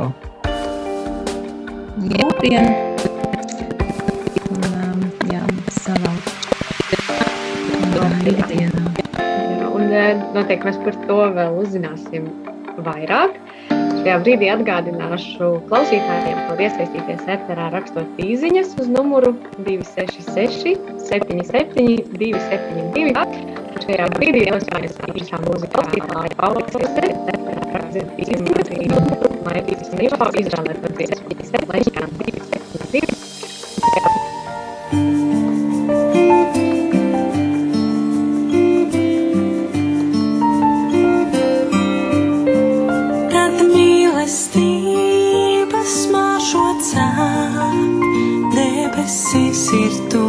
kopiena. 2.40 2.72
Un, 4.56 5.04
jā, 5.30 5.42
savā. 5.84 6.14
Jā, 7.94 8.70
Un 9.70 9.94
eh, 9.94 10.16
noteikti 10.36 10.70
mēs 10.70 10.80
par 10.86 10.98
to 11.06 11.20
vēl 11.36 11.60
uzzināsim 11.62 12.30
vairāk. 12.86 13.38
Šajā 14.00 14.16
brīdī 14.24 14.48
atgādināšu 14.54 15.50
klausītājiem, 15.68 16.40
var 16.48 16.62
iesaistīties 16.64 17.26
ēterā 17.36 17.68
rakstot 17.76 18.22
īsiņas 18.24 18.78
uz 18.80 18.88
numuru 18.96 19.34
266, 19.68 20.80
77, 21.12 22.08
272. 22.16 23.28
Šajā 23.84 24.10
brīdī 24.16 24.48
jau 24.48 24.58
mēs 24.58 25.00
īstenībā 25.12 25.44
mūzika 25.50 25.84
klausītāji 25.84 26.38
pauzē, 26.40 27.59
rakstīt 27.90 28.30
īsiņas, 28.38 28.70
lai 29.46 29.60
īstenībā 29.74 30.28
izvēlētos 30.42 30.94
dziesmu, 30.98 31.30
lai 31.72 31.82
šķiet 31.88 32.12
272. 32.20 33.08
Kad 43.34 43.56
mīlestības 43.74 45.14
mažo 46.14 46.68
cāk, 46.92 47.78
debesis 48.54 49.64
ir 49.82 49.94
tuvu 50.14 50.29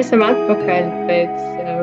esam 0.00 0.22
atpakaļ 0.26 0.88
pēc 1.08 1.34
uh, 1.64 1.82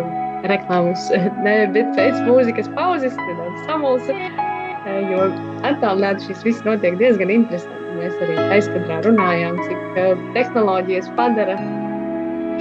reklāmas, 0.52 1.10
ne, 1.46 1.56
bet 1.76 1.92
pēc 1.98 2.18
mūzikas 2.28 2.72
pauzes, 2.78 3.16
tad 3.18 3.60
samulsa, 3.68 4.16
uh, 4.16 4.98
jo 5.12 5.28
attālināti 5.68 6.32
šis 6.32 6.44
viss 6.48 6.66
notiek 6.68 6.98
diezgan 7.02 7.34
interesanti. 7.34 7.78
Mēs 7.92 8.16
arī 8.24 8.38
aizkadrā 8.56 9.02
runājām, 9.06 9.60
cik 9.68 10.00
uh, 10.00 10.26
tehnoloģijas 10.38 11.12
padara 11.18 11.58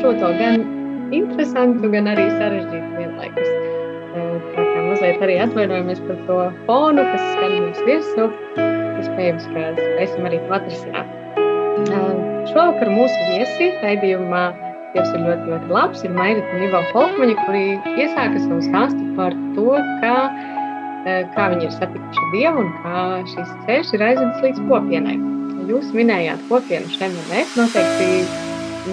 šo 0.00 0.12
to 0.18 0.32
gan 0.40 0.64
interesantu, 1.16 1.90
gan 1.92 2.10
arī 2.10 2.26
sarežģītu 2.34 2.98
vienlaikus. 2.98 3.52
Uh, 4.10 4.34
tā 4.54 4.64
kā 4.66 4.86
mazliet 4.88 5.22
arī 5.26 5.38
atvainojamies 5.46 6.02
par 6.06 6.18
to 6.28 6.40
fonu, 6.66 7.06
kas 7.12 7.26
skan 7.34 7.56
mums 7.60 7.84
virsū. 7.88 8.30
Iespējams, 9.00 9.46
ka 9.54 9.68
spēsim 9.78 10.26
arī 10.28 10.42
to 10.44 10.58
atrisināt. 10.58 11.14
Uh, 11.88 12.10
šovakar 12.50 12.90
mūsu 12.92 13.30
viesi 13.30 13.70
raidījumā 13.80 14.42
Dievs 14.90 15.12
ir 15.14 15.22
ļoti, 15.22 15.50
ļoti 15.52 15.70
labs. 15.70 16.02
Ir 16.02 16.14
Mairita 16.16 16.56
un 16.56 16.64
Ivo 16.66 16.80
Holkmaņa, 16.90 17.34
kuri 17.44 17.64
iesāka 17.94 18.40
savu 18.42 18.58
stāstu 18.66 19.04
par 19.18 19.36
to, 19.54 19.76
kā, 20.02 20.16
eh, 21.06 21.22
kā 21.36 21.46
viņi 21.52 21.68
ir 21.68 21.74
satikuši 21.76 22.30
Dievu 22.34 22.64
un 22.64 22.72
kā 22.82 23.04
šis 23.30 23.52
ceļš 23.68 23.92
ir 23.94 24.06
aizvedis 24.08 24.42
līdz 24.46 24.64
kopienai. 24.66 25.16
Jūs 25.70 25.92
minējāt 25.94 26.42
kopienu 26.48 26.90
šeit 26.90 27.14
un 27.14 27.34
es 27.38 27.54
noteikti 27.54 28.08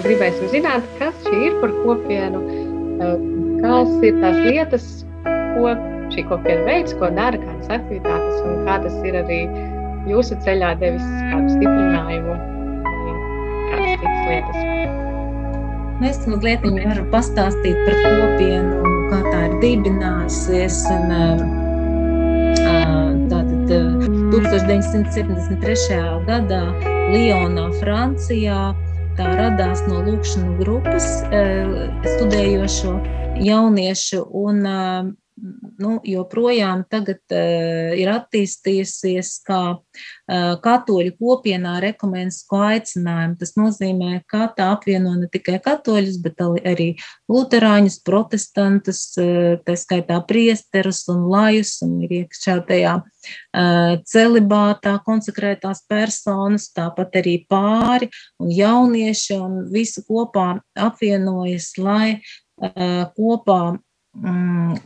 gribēsim 0.04 0.52
zināt, 0.54 0.86
kas 1.00 1.18
šī 1.26 1.40
ir 1.48 1.58
par 1.64 1.74
kopienu, 1.82 2.44
eh, 3.02 3.18
kas 3.64 3.90
ir 4.06 4.22
tās 4.22 4.38
lietas, 4.46 4.88
ko 5.26 5.74
šī 6.14 6.28
kopiena 6.30 6.62
veids, 6.70 6.94
ko 6.94 7.10
dara, 7.10 7.42
kādas 7.42 7.74
aktivitātes 7.80 8.40
un 8.46 8.64
kā 8.68 8.78
tas 8.86 9.02
ir 9.02 9.18
arī 9.24 9.42
jūsu 10.06 10.38
ceļā 10.46 10.78
devis 10.78 11.10
kādu 11.32 11.58
stiprinājumu, 11.58 12.40
kādas 13.68 13.94
citas 13.98 14.26
lietas. 14.30 14.77
Es 15.98 16.20
mazliet 16.30 16.62
varu 16.62 17.04
pastāstīt 17.10 17.78
par 17.82 17.96
kopienu, 18.04 18.90
kā 19.10 19.18
tā 19.24 19.38
ir 19.48 19.54
dibinājusies. 19.64 20.76
Un, 20.94 21.08
tātad 23.32 23.72
1973. 24.30 25.98
gadā 26.28 26.60
Lionā, 27.10 27.66
Francijā, 27.80 28.60
tā 29.18 29.26
radās 29.40 29.82
no 29.88 30.04
lūkšanu 30.06 30.54
grupas 30.60 31.08
studējošo 32.14 32.94
jauniešu. 33.42 34.22
Un, 34.38 34.62
nu, 35.78 35.98
joprojām 36.04 36.82
tagad 36.90 37.20
uh, 37.34 37.94
ir 37.98 38.10
attīstījusies 38.12 39.30
kā 39.46 39.60
uh, 39.76 40.54
katoļu 40.64 41.14
kopienā 41.18 41.76
rekomendāciju 41.84 42.60
aicinājumu. 42.68 43.38
Tas 43.40 43.54
nozīmē, 43.58 44.22
ka 44.30 44.48
tā 44.56 44.70
apvieno 44.74 45.14
ne 45.18 45.28
tikai 45.30 45.58
katoļus, 45.64 46.18
bet 46.24 46.42
arī 46.42 46.88
luterāņus, 47.30 48.00
protestantus, 48.06 49.02
uh, 49.20 49.56
tā 49.64 49.78
skaitā 49.78 50.20
priesterus 50.28 51.04
un 51.12 51.26
lajus, 51.30 51.78
un 51.86 51.98
ir 52.06 52.18
iekšā 52.22 52.58
tajā 52.68 52.98
celibātā 54.08 54.94
konsekrētās 55.04 55.82
personas, 55.90 56.68
tāpat 56.72 57.18
arī 57.20 57.34
pāri 57.50 58.08
un 58.40 58.52
jaunieši, 58.54 59.36
un 59.36 59.58
visi 59.72 60.04
kopā 60.06 60.46
apvienojas, 60.78 61.72
lai 61.82 62.20
kopā 63.18 63.60
mm, 63.74 64.78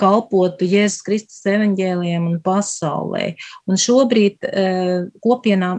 kalpotu 0.00 0.68
Jēzus 0.68 1.04
Kristus 1.06 1.44
evaņģēliem 1.48 2.26
un 2.30 2.40
pasaulē. 2.44 3.34
Un 3.68 3.80
šobrīd 3.80 4.48
uh, 4.48 5.06
kopienā 5.24 5.76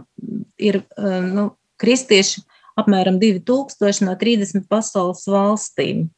ir 0.62 0.82
uh, 0.82 1.20
nu, 1.26 1.50
kristieši 1.82 2.44
apmēram 2.78 3.18
2000 3.20 4.06
no 4.06 4.16
30 4.18 4.66
pasaules 4.70 5.26
valstīm. 5.28 6.08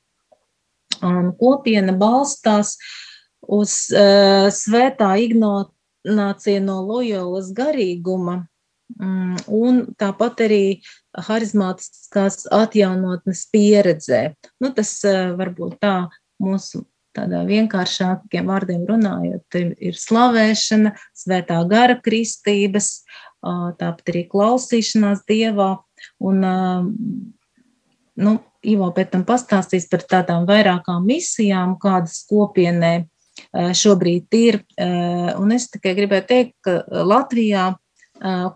Un 1.04 1.32
kopiena 1.38 1.94
balstās 1.98 2.76
uz 3.42 3.76
uh, 3.92 4.48
svētā 4.54 5.10
ignācija 5.24 6.62
no 6.64 6.80
lojolas 6.86 7.50
garīguma, 7.56 8.44
um, 9.00 9.34
un 9.48 9.82
tāpat 10.00 10.44
arī 10.46 10.64
harizmātiskās 11.28 12.46
atjaunotnes 12.54 13.46
pieredzē. 13.52 14.22
Nu, 14.62 14.72
tas 14.76 14.96
uh, 15.08 15.34
varbūt 15.38 15.80
tā 15.82 15.96
mūsu 16.42 16.84
tādā 17.14 17.44
vienkāršākiem 17.48 18.50
vārdiem 18.50 18.85
runājot, 18.88 19.59
ir 19.59 19.98
slavēšana, 19.98 20.94
svētā 21.16 21.61
gara 21.70 21.96
kristības, 22.03 23.05
tāpat 23.44 24.12
arī 24.12 24.24
klausīšanās 24.33 25.24
dievā. 25.29 25.70
Un, 26.24 26.44
nu, 28.16 28.35
Ivo 28.64 28.87
pēc 28.96 29.11
tam 29.12 29.27
pastāstīs 29.29 29.85
par 29.92 30.07
tādām 30.09 30.46
vairākām 30.48 31.05
misijām, 31.05 31.74
kādas 31.81 32.22
kopienē 32.31 32.94
šobrīd 33.53 34.37
ir. 34.38 34.61
Un 35.37 35.53
es 35.53 35.68
tikai 35.72 35.92
gribēju 35.98 36.24
teikt, 36.31 36.55
ka 36.64 36.79
Latvijā 37.05 37.74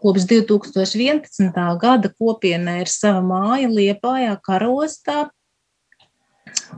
kopš 0.00 0.24
2011. 0.30 1.58
gada 1.82 2.12
kopienē 2.14 2.78
ir 2.84 2.92
sava 2.92 3.20
māja 3.20 3.68
Liepājā, 3.68 4.38
Karostā. 4.40 5.28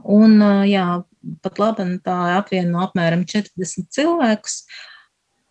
Un, 0.03 0.40
jā, 0.66 0.87
pat 1.44 1.61
labi, 1.61 1.87
tā 2.04 2.16
apvieno 2.38 2.83
apmēram 2.85 3.26
40 3.28 3.90
cilvēkus. 3.94 4.62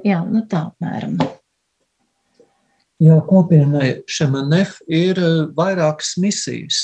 Jā, 0.06 0.22
nu 0.26 0.46
tā 0.50 0.70
apmēram. 0.70 1.20
Jā, 3.00 3.16
kopienai 3.24 4.02
Šemanef 4.12 4.80
ir 4.92 5.20
eh, 5.20 5.36
vairākas 5.56 6.18
misijas. 6.20 6.82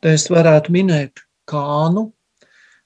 Te 0.00 0.14
es 0.16 0.28
varētu 0.30 0.72
minēt 0.74 1.24
Kānu, 1.50 2.12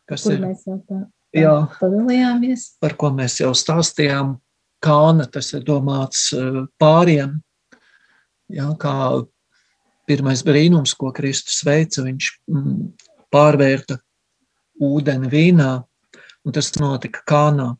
kas 0.08 0.24
Kur 0.24 0.38
ir, 0.38 0.46
mēs 0.46 0.64
jau 0.64 0.78
tā 0.88 1.02
jā, 1.36 1.52
padalījāmies. 1.80 2.64
par 2.80 2.96
ko 3.00 3.12
mēs 3.14 3.42
jau 3.42 3.52
stāstījām. 3.56 4.38
Kāna, 4.84 5.24
tas 5.32 5.46
ir 5.56 5.62
domāts 5.64 6.26
eh, 6.36 6.64
pāriem, 6.80 7.38
jā, 8.52 8.66
kā 8.80 8.96
pirmais 10.08 10.42
brīnums, 10.44 10.92
ko 10.96 11.12
Kristus 11.16 11.62
veica, 11.64 12.04
viņš 12.04 12.30
mm, 12.52 12.82
pārvērta 13.32 13.96
ūdeni 14.82 15.30
vīnā, 15.30 15.70
un 16.44 16.54
tas 16.54 16.72
notika 16.80 17.22
Kānā. 17.28 17.74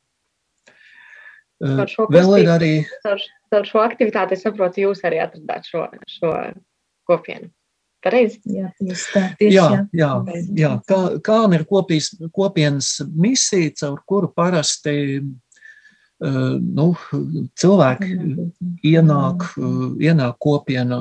Vēl 1.65 2.33
ir 2.43 2.51
arī 2.51 2.73
Ar, 3.09 3.21
ar 3.55 3.69
šo 3.69 3.83
aktivitāti, 3.85 4.37
es 4.37 4.43
saprotu, 4.45 4.83
jūs 4.85 5.05
arī 5.07 5.23
atradāt 5.23 5.69
šo, 5.71 5.87
šo 6.11 6.33
kopienu. 7.09 7.49
Pareizi. 8.05 8.43
Jā, 8.45 8.69
tā. 9.15 9.23
Tieši, 9.41 9.55
Jā, 9.55 9.69
jā. 9.97 10.11
jā, 10.29 10.43
jā. 10.59 10.73
Kā, 10.85 10.99
kāna 11.25 11.57
ir 11.57 11.65
kopīs, 11.69 12.11
kopienas 12.37 12.99
misija, 13.17 13.73
caur 13.81 14.03
kuru 14.05 14.29
parasti 14.35 15.23
nu, 16.21 16.87
cilvēki 17.61 18.11
ienāk, 18.93 19.47
ienāk 20.05 20.37
kopienā. 20.43 21.01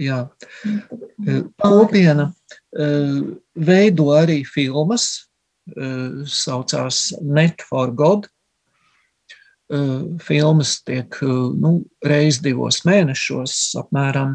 Jā. 0.00 0.24
Kopiena 1.62 2.28
uh, 2.30 3.18
veido 3.54 4.08
arī 4.16 4.40
filmas, 4.48 5.26
uh, 5.76 6.24
saucās 6.26 7.08
Net 7.22 7.64
for 7.68 7.92
God. 7.94 8.30
Filmas 10.20 10.74
tiek 10.84 11.16
nu, 11.24 11.70
reiz 12.04 12.36
divos 12.44 12.82
mēnešos 12.84 13.54
apmēram 13.80 14.34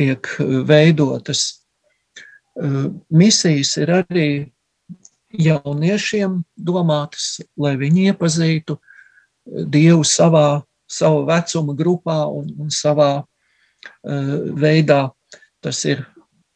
tiek 0.00 0.30
veidotas. 0.66 1.42
Misijas 3.12 3.74
ir 3.84 3.92
arī 3.98 4.30
jauniešiem 5.30 6.40
domātas, 6.56 7.38
lai 7.60 7.76
viņi 7.78 8.08
iepazītu 8.14 8.80
Dievu 9.44 10.04
savā, 10.06 10.62
savā 10.90 11.24
vecuma 11.28 11.74
grupā 11.78 12.18
un, 12.34 12.50
un 12.58 12.70
savā 12.74 13.10
uh, 13.22 14.36
veidā. 14.58 15.02
Tas 15.62 15.84
ir 15.86 16.04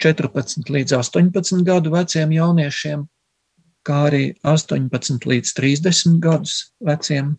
14 0.02 0.70
līdz 0.74 0.96
18 0.98 1.64
gadu 1.66 1.92
veciem 1.94 2.32
jauniešiem, 2.34 3.04
kā 3.86 3.98
arī 4.08 4.24
18 4.42 5.28
līdz 5.30 5.54
30 5.60 6.18
gadus 6.24 6.58
veciem. 6.82 7.36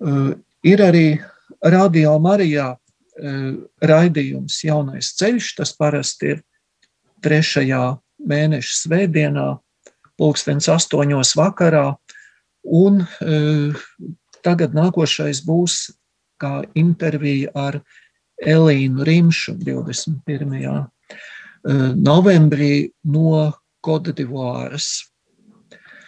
Uh, 0.00 0.38
Ir 0.60 0.82
arī 0.84 1.16
Radio 1.64 2.18
Marijā 2.20 2.74
uh, 2.76 3.52
raidījums 3.80 4.58
Jaunais 4.66 5.14
ceļš. 5.16 5.54
Tas 5.56 5.72
parasti 5.76 6.34
ir 6.34 6.42
trešajā 7.24 7.84
mēneša 8.28 8.74
svētdienā, 8.82 9.46
pulkstens 10.20 10.68
astoņos 10.68 11.32
vakarā. 11.40 11.86
Un 12.60 13.00
tagad 14.44 14.76
nākošais 14.76 15.42
būs 15.46 15.90
kā 16.40 16.60
intervija 16.78 17.52
ar 17.54 17.80
Elīnu 18.40 19.04
Rimšu 19.04 19.58
21. 19.60 20.56
uh, 20.64 20.86
novembrī 21.96 22.90
no 23.04 23.52
Kodivāras. 23.84 25.06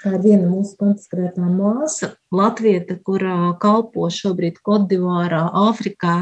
kā 0.03 0.18
viena 0.18 0.49
mūsu 0.51 0.75
konsekrētā 0.81 1.47
māsa, 1.47 2.14
Latvieta, 2.35 2.97
kurā 3.07 3.53
kalpo 3.62 4.09
šobrīd 4.11 4.59
Kodivārā, 4.66 5.45
Āfrikā, 5.68 6.16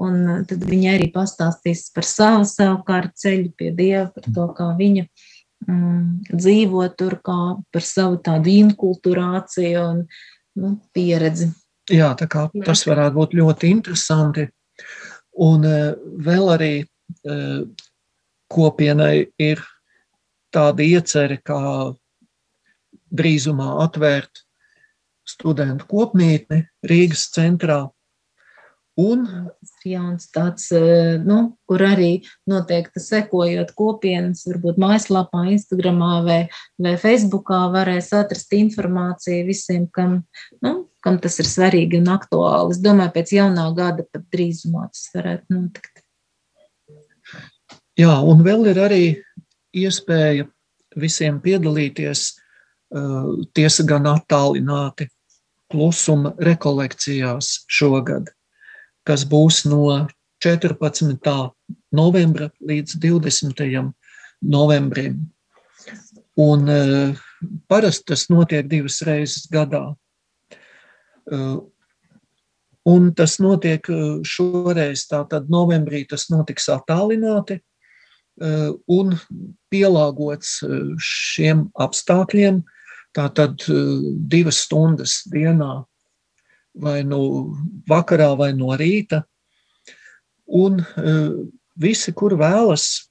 un 0.00 0.44
tad 0.48 0.64
viņa 0.66 0.96
arī 0.96 1.06
pastāstīs 1.14 1.86
par 1.94 2.08
savu 2.08 2.48
savukārt 2.48 3.14
ceļu 3.22 3.52
pie 3.56 3.70
Dieva, 3.78 4.08
par 4.10 4.26
to, 4.26 4.48
kā 4.56 4.72
viņa 4.80 5.06
mm, 5.68 6.34
dzīvo 6.34 6.88
tur, 6.98 7.20
kā 7.22 7.38
par 7.72 7.86
savu 7.86 8.18
tādu 8.26 8.56
inkulturāciju 8.64 9.86
un 9.86 10.04
nu, 10.60 10.76
pieredzi. 10.94 11.50
Jā, 11.90 12.12
tā 12.18 12.28
kā 12.30 12.46
tas 12.66 12.84
varētu 12.86 13.16
būt 13.18 13.34
ļoti 13.38 13.70
interesanti. 13.74 14.46
Un 15.42 15.64
eh, 15.66 15.94
vēl 16.26 16.52
arī 16.54 16.72
eh, 16.82 17.86
kopienai 18.52 19.16
ir 19.40 19.62
tāda 20.52 20.84
iecerē, 20.84 21.40
kā 21.42 21.60
drīzumā 23.12 23.68
atvērt 23.84 24.44
studentu 25.28 25.88
kopmītni 25.88 26.62
Rīgas 26.88 27.28
centrā. 27.34 27.84
Un 29.00 29.24
jauns 29.88 30.26
tāds, 30.28 30.66
eh, 30.76 31.16
nu, 31.16 31.56
kur 31.64 31.80
arī 31.80 32.26
noteikti 32.48 33.00
sekojot 33.00 33.72
kopienas, 33.72 34.44
varbūt 34.44 34.76
mājaslapā, 34.76 35.46
Instagramā 35.54 36.10
vai, 36.26 36.40
vai 36.76 36.92
Facebookā 37.00 37.62
varēs 37.72 38.10
atrast 38.12 38.52
informāciju 38.52 39.46
visiem, 39.46 39.86
kam, 39.88 40.18
nu, 40.60 40.74
kam 41.00 41.16
tas 41.18 41.40
ir 41.40 41.48
svarīgi 41.48 42.02
un 42.02 42.12
aktuāli. 42.12 42.76
Es 42.76 42.82
domāju, 42.84 43.14
pēc 43.16 43.32
jaunā 43.38 43.64
gada 43.78 44.04
pat 44.12 44.28
drīzumā 44.28 44.84
tas 44.92 45.08
varētu 45.16 45.56
notikt. 45.56 46.04
Jā, 47.96 48.12
un 48.20 48.44
vēl 48.44 48.68
ir 48.74 48.82
arī 48.82 49.02
iespēja 49.72 50.46
visiem 51.00 51.40
piedalīties, 51.40 52.28
uh, 52.92 53.40
tiesa 53.56 53.84
gan 53.88 54.04
attālināti, 54.10 55.08
klusuma 55.72 56.34
rekolekcijās 56.36 57.62
šogad, 57.72 58.28
kas 59.08 59.24
būs 59.28 59.64
no 59.68 60.06
14. 60.42 61.18
novembra 61.94 62.50
līdz 62.60 62.96
20. 63.02 63.92
novembrim. 64.42 65.20
Un 66.40 66.70
uh, 66.72 67.20
parasti 67.68 68.10
tas 68.12 68.26
notiek 68.32 68.66
divas 68.68 69.02
reizes 69.06 69.46
gadā. 69.52 69.92
Uh, 71.30 71.60
Un 72.82 73.12
tas 73.14 73.36
notiek 73.38 73.86
uh, 73.94 74.24
šoreiz, 74.26 75.04
tātad 75.06 75.46
novembrī 75.46 76.00
tas 76.10 76.24
notiks 76.32 76.64
attālināti, 76.66 77.60
un 78.90 79.12
pielāgots 79.70 80.56
šiem 80.98 81.68
apstākļiem. 81.78 82.58
Tātad 83.14 83.62
divas 84.32 84.64
stundas 84.64 85.20
dienā, 85.30 85.84
vai 86.74 87.02
no 87.04 87.22
vakarā, 87.88 88.32
vai 88.38 88.52
no 88.56 88.72
rīta. 88.78 89.22
Un 90.46 90.80
visi, 91.80 92.12
kur 92.12 92.36
vēlas 92.40 93.08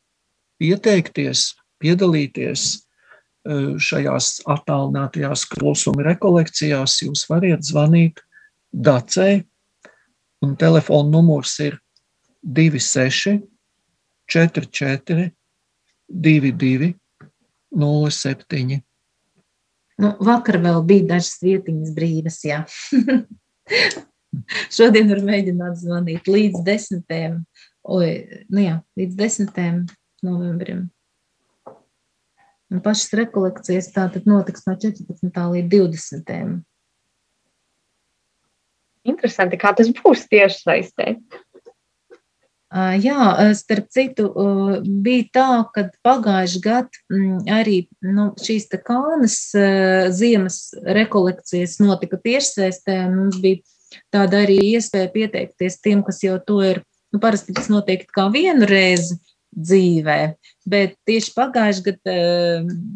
pieteikties, 0.62 1.52
piedalīties 1.82 2.65
šajās 3.82 4.43
attālinātajās 4.50 5.47
klusuma 5.50 6.06
rekolekcijās, 6.12 7.00
jūs 7.02 7.26
varat 7.30 7.65
zvanīt 7.65 8.21
Dacei, 8.71 9.41
un 10.45 10.54
telefona 10.56 11.10
numurs 11.17 11.58
ir 11.60 11.80
26 12.41 13.41
44 14.32 15.32
22 16.08 16.93
07. 17.71 18.82
Nu, 20.02 20.15
vakar 20.24 20.58
vēl 20.63 20.82
bija 20.88 21.08
dažas 21.15 21.38
vietiņas 21.43 21.91
brīvas, 21.95 22.39
jā. 22.47 22.63
Šodien 24.77 25.12
var 25.12 25.21
mēģināt 25.25 25.77
zvanīt 25.81 26.29
līdz 26.29 26.63
10. 26.67 27.38
Oi, 27.91 28.10
nu 28.53 28.63
jā, 28.63 28.79
līdz 28.99 29.19
10. 29.19 29.93
novembrim. 30.25 30.89
Un 32.71 32.79
pašas 32.84 33.12
rekolekcijas 33.19 33.89
tā 33.91 34.05
tad 34.13 34.27
notiks 34.29 34.63
no 34.67 34.77
14. 34.79 35.31
līdz 35.55 35.71
20. 35.73 36.62
Interesanti, 39.12 39.57
kā 39.60 39.73
tas 39.75 39.89
būs 39.97 40.27
tieši 40.29 40.62
saistē. 40.62 41.15
Jā, 42.71 43.51
starp 43.60 43.89
citu, 43.91 44.29
bija 45.03 45.25
tā, 45.36 45.47
ka 45.75 45.84
pagājuši 46.07 46.62
gadu 46.63 47.17
arī 47.51 47.81
nu, 47.99 48.29
šīs 48.39 48.69
te 48.71 48.79
kānas 48.79 49.36
ziemas 50.15 50.62
rekolekcijas 50.79 51.81
notika 51.84 52.15
tiešsaistē, 52.23 52.95
un 53.10 53.17
mums 53.17 53.41
bija 53.43 53.60
tāda 54.15 54.45
arī 54.45 54.55
iespēja 54.69 55.12
pieteikties 55.12 55.81
tiem, 55.84 56.05
kas 56.07 56.23
jau 56.23 56.38
to 56.47 56.62
ir, 56.63 56.81
nu, 57.12 57.19
parasti 57.19 57.51
tas 57.57 57.67
notiek 57.67 58.07
kā 58.15 58.29
vienu 58.31 58.69
reizi 58.69 59.19
dzīvē, 59.51 60.19
bet 60.71 60.95
tieši 61.03 61.36
pagājuši 61.36 61.88
gadu, 61.89 62.17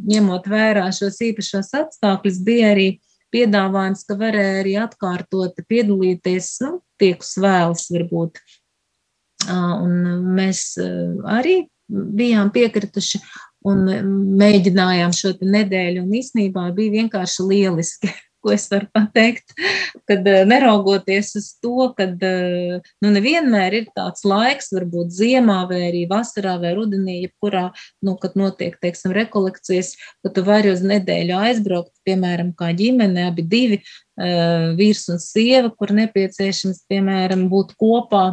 ņemot 0.08 0.48
vērā 0.48 0.88
šos 0.96 1.20
īpašos 1.34 1.76
apstākļus, 1.82 2.44
bija 2.48 2.72
arī 2.72 2.90
piedāvājums, 3.36 4.06
ka 4.08 4.16
varēja 4.24 4.60
arī 4.62 4.78
atkārtot 4.86 5.60
piedalīties, 5.68 6.54
nu, 6.64 6.78
tie, 7.02 7.18
kas 7.20 7.36
vēlas 7.44 7.90
varbūt. 7.92 8.40
Un 9.52 9.96
mēs 10.36 10.68
arī 11.30 11.64
bijām 11.90 12.52
piekrituši 12.54 13.22
un 13.66 13.88
mēģinājām 14.40 15.16
šo 15.16 15.34
nedēļu, 15.42 16.06
un 16.06 16.14
īsnībā 16.20 16.70
bija 16.78 17.02
vienkārši 17.02 17.50
lieliski. 17.50 18.14
Ko 18.46 18.52
es 18.54 18.68
varu 18.70 18.86
pateikt? 18.94 19.56
Kad 20.06 20.28
neraugoties 20.46 21.32
uz 21.40 21.48
to, 21.66 21.88
ka 21.98 22.06
nu, 22.06 23.10
nevienmēr 23.16 23.74
ir 23.80 23.88
tāds 23.98 24.22
laiks, 24.22 24.70
varbūt 24.76 25.10
ziemā, 25.18 25.64
vai 25.72 25.80
arī 25.88 26.04
vasarā, 26.12 26.54
vai 26.62 26.76
rudenī, 26.78 27.16
jebkurā, 27.24 27.64
nu, 28.06 28.14
kad 28.22 28.38
notiek, 28.38 28.78
teiksim, 28.86 29.16
rekolekcijas, 29.18 29.96
ka 30.22 30.30
tu 30.36 30.46
vari 30.46 30.76
uz 30.76 30.86
nedēļu 30.86 31.40
aizbraukt, 31.40 31.96
piemēram, 32.06 32.54
kā 32.54 32.70
ģimene, 32.78 33.26
abi 33.32 33.50
divi, 33.50 33.82
vīrs 34.78 35.08
un 35.10 35.26
sieva, 35.26 35.74
kur 35.74 35.98
nepieciešams, 35.98 36.86
piemēram, 36.86 37.48
būt 37.50 37.74
kopā. 37.82 38.28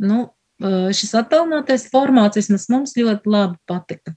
Nu, 0.00 0.30
šis 0.60 1.14
attālinātais 1.16 1.86
formāts 1.92 2.40
vismaz 2.40 2.66
mums 2.72 2.96
ļoti 2.98 3.32
labi 3.32 3.58
patika. 3.68 4.14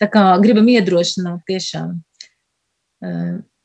Tā 0.00 0.08
kā 0.10 0.24
gribam 0.42 0.68
iedrošināt 0.72 1.44
tiešām. 1.48 1.98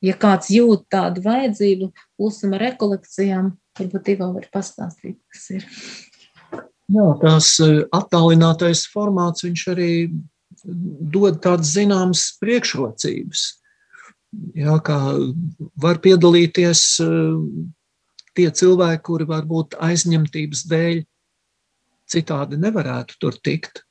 Ja 0.05 0.15
kāds 0.21 0.51
jūt 0.53 0.85
tādu 0.91 1.23
vajadzību, 1.25 1.89
klusuma 2.19 2.59
rekolekcijām, 2.61 3.53
varbūt 3.79 4.11
Ivo 4.13 4.29
var 4.35 4.45
pastāstīt, 4.53 5.17
kas 5.33 5.47
ir. 5.55 5.65
Jā, 6.93 7.05
tās 7.23 7.55
attālinātais 7.95 8.83
formāts, 8.91 9.45
viņš 9.47 9.63
arī 9.73 9.91
dod 10.65 11.39
tādas 11.41 11.73
zināmas 11.73 12.27
priekšrocības. 12.41 13.47
Jā, 14.59 14.75
kā 14.85 14.99
var 15.81 15.99
piedalīties 16.03 16.85
tie 18.35 18.47
cilvēki, 18.59 19.03
kuri 19.07 19.27
varbūt 19.29 19.77
aizņemtības 19.79 20.65
dēļ 20.69 21.03
citādi 22.11 22.59
nevarētu 22.61 23.19
tur 23.21 23.37
tikt. 23.43 23.83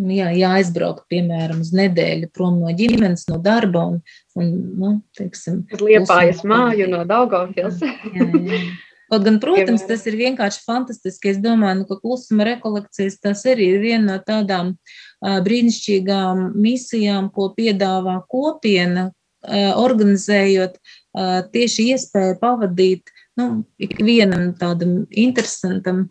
Jā, 0.00 0.30
jāaizbraukt, 0.32 1.04
piemēram, 1.12 1.60
uz 1.60 1.74
nedēļu 1.76 2.30
prom 2.32 2.60
no 2.62 2.70
ģimenes, 2.72 3.26
no 3.28 3.36
darba 3.42 3.82
un, 3.90 3.98
un 4.38 4.52
nu, 4.80 4.92
teiksim, 5.18 5.66
Uz 5.76 5.82
liepājas 5.84 6.40
klusuma 6.40 6.70
māju 6.70 6.86
no 6.88 7.02
Daugavpils. 7.08 7.82
Jā, 7.84 8.24
jā. 8.24 8.62
Kaut 9.10 9.24
gan, 9.26 9.40
protams, 9.42 9.82
tas 9.88 10.04
ir 10.06 10.14
vienkārši 10.14 10.60
fantastiski. 10.62 11.32
Es 11.32 11.40
domāju, 11.42 11.80
nu, 11.80 11.86
ka 11.88 11.96
klusuma 11.98 12.46
rekolekcijas 12.46 13.18
tas 13.18 13.42
arī 13.50 13.72
ir 13.74 13.80
viena 13.82 14.04
no 14.14 14.18
tādām 14.22 14.76
ā, 15.18 15.40
brīnišķīgām 15.42 16.44
misijām, 16.54 17.26
ko 17.34 17.48
piedāvā 17.56 18.20
kopiena, 18.30 19.08
ā, 19.42 19.72
organizējot 19.82 20.78
ā, 20.78 21.26
tieši 21.50 21.88
iespēju 21.96 22.38
pavadīt 22.38 23.10
nu, 23.40 23.64
ikvienam 23.82 24.52
tādam 24.60 25.00
interesantam, 25.10 26.06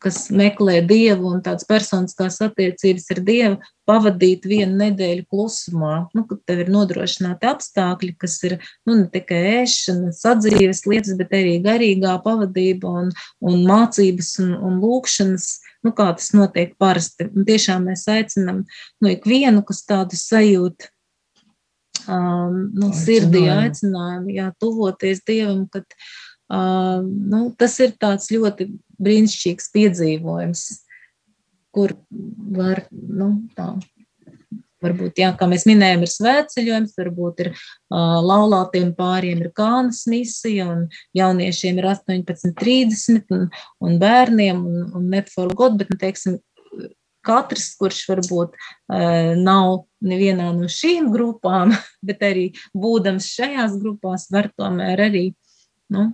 kas 0.00 0.30
meklē 0.32 0.78
dievu 0.88 1.28
un 1.34 1.42
tādas 1.44 1.66
personiskās 1.68 2.38
attiecības 2.44 3.06
ar 3.12 3.20
dievu, 3.24 3.56
pavadīt 3.88 4.46
vienu 4.48 4.78
nedēļu 4.80 5.26
klusumā, 5.28 5.94
nu, 6.16 6.24
kad 6.28 6.40
tev 6.48 6.62
ir 6.64 6.70
nodrošināti 6.72 7.48
apstākļi, 7.50 8.14
kas 8.20 8.38
ir 8.48 8.56
nu, 8.88 8.96
ne 9.02 9.08
tikai 9.12 9.40
ēšana, 9.60 10.14
sadzīves 10.16 10.86
lietas, 10.88 11.18
bet 11.20 11.34
arī 11.36 11.58
garīgā 11.64 12.14
pavadība 12.24 12.94
un, 13.02 13.10
un 13.44 13.66
mācības 13.68 14.32
un, 14.44 14.54
un 14.70 14.78
lūkšanas, 14.84 15.50
nu, 15.84 15.92
kā 15.96 16.08
tas 16.16 16.32
notiek 16.36 16.72
parasti. 16.80 17.28
Un 17.34 17.48
tiešām 17.48 17.90
mēs 17.90 18.06
aicinam 18.08 18.64
nu, 18.64 19.12
ikvienu, 19.12 19.64
kas 19.68 19.84
tādu 19.88 20.16
sajūt, 20.16 20.88
um, 22.08 22.56
nu, 22.72 22.90
sirdī 22.96 23.44
Aicinājumu. 23.44 23.68
aicinājumu, 23.68 24.34
jā, 24.38 24.50
tuvoties 24.64 25.24
Dievam, 25.28 25.66
kad 25.72 25.84
uh, 26.50 27.00
nu, 27.04 27.42
tas 27.58 27.78
ir 27.82 27.94
tāds 28.00 28.30
ļoti 28.34 28.68
brīnišķīgs 29.00 29.70
piedzīvojums, 29.74 30.66
kur 31.74 31.96
var, 32.58 32.84
nu, 32.90 33.32
tā, 33.56 33.72
Varbūt, 34.80 35.18
jā, 35.20 35.28
kā 35.36 35.44
mēs 35.44 35.66
minējām, 35.68 36.06
ir 36.06 36.08
svētceļojums, 36.08 36.94
varbūt 36.96 37.40
ir 37.44 37.48
uh, 37.52 38.14
laulātiem 38.24 38.94
pāriem 38.96 39.42
ir 39.42 39.50
kānas 39.52 40.06
misija, 40.08 40.70
un 40.72 40.86
jauniešiem 41.16 41.82
ir 41.82 41.88
18, 41.90 42.54
30, 42.56 43.26
un, 43.36 43.42
un 43.84 43.98
bērniem, 44.00 44.62
un, 44.70 44.86
un 44.96 45.10
net 45.12 45.28
for 45.34 45.52
God, 45.52 45.76
bet, 45.82 45.92
nu, 45.92 46.00
teiksim, 46.00 46.38
katrs, 47.26 47.74
kurš 47.76 48.04
varbūt 48.08 48.56
nav 49.40 49.82
nevienā 50.00 50.48
no 50.56 50.68
šīm 50.72 51.10
grupām, 51.12 51.74
bet 52.06 52.24
arī 52.24 52.46
būdams 52.72 53.28
šajās 53.36 53.76
grupās, 53.82 54.30
var 54.32 54.50
tomēr 54.56 55.04
arī, 55.10 55.26
nu, 55.92 56.10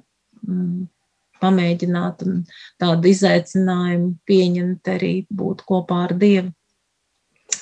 pamēģināt 1.43 2.25
un 2.27 2.41
tādu 2.81 3.11
izaicinājumu 3.13 4.15
pieņemt 4.29 4.91
arī 4.95 5.13
būt 5.29 5.63
kopā 5.69 6.07
ar 6.07 6.17
Dievu 6.17 6.53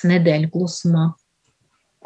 nedēļu 0.07 0.51
klusumā. 0.53 1.09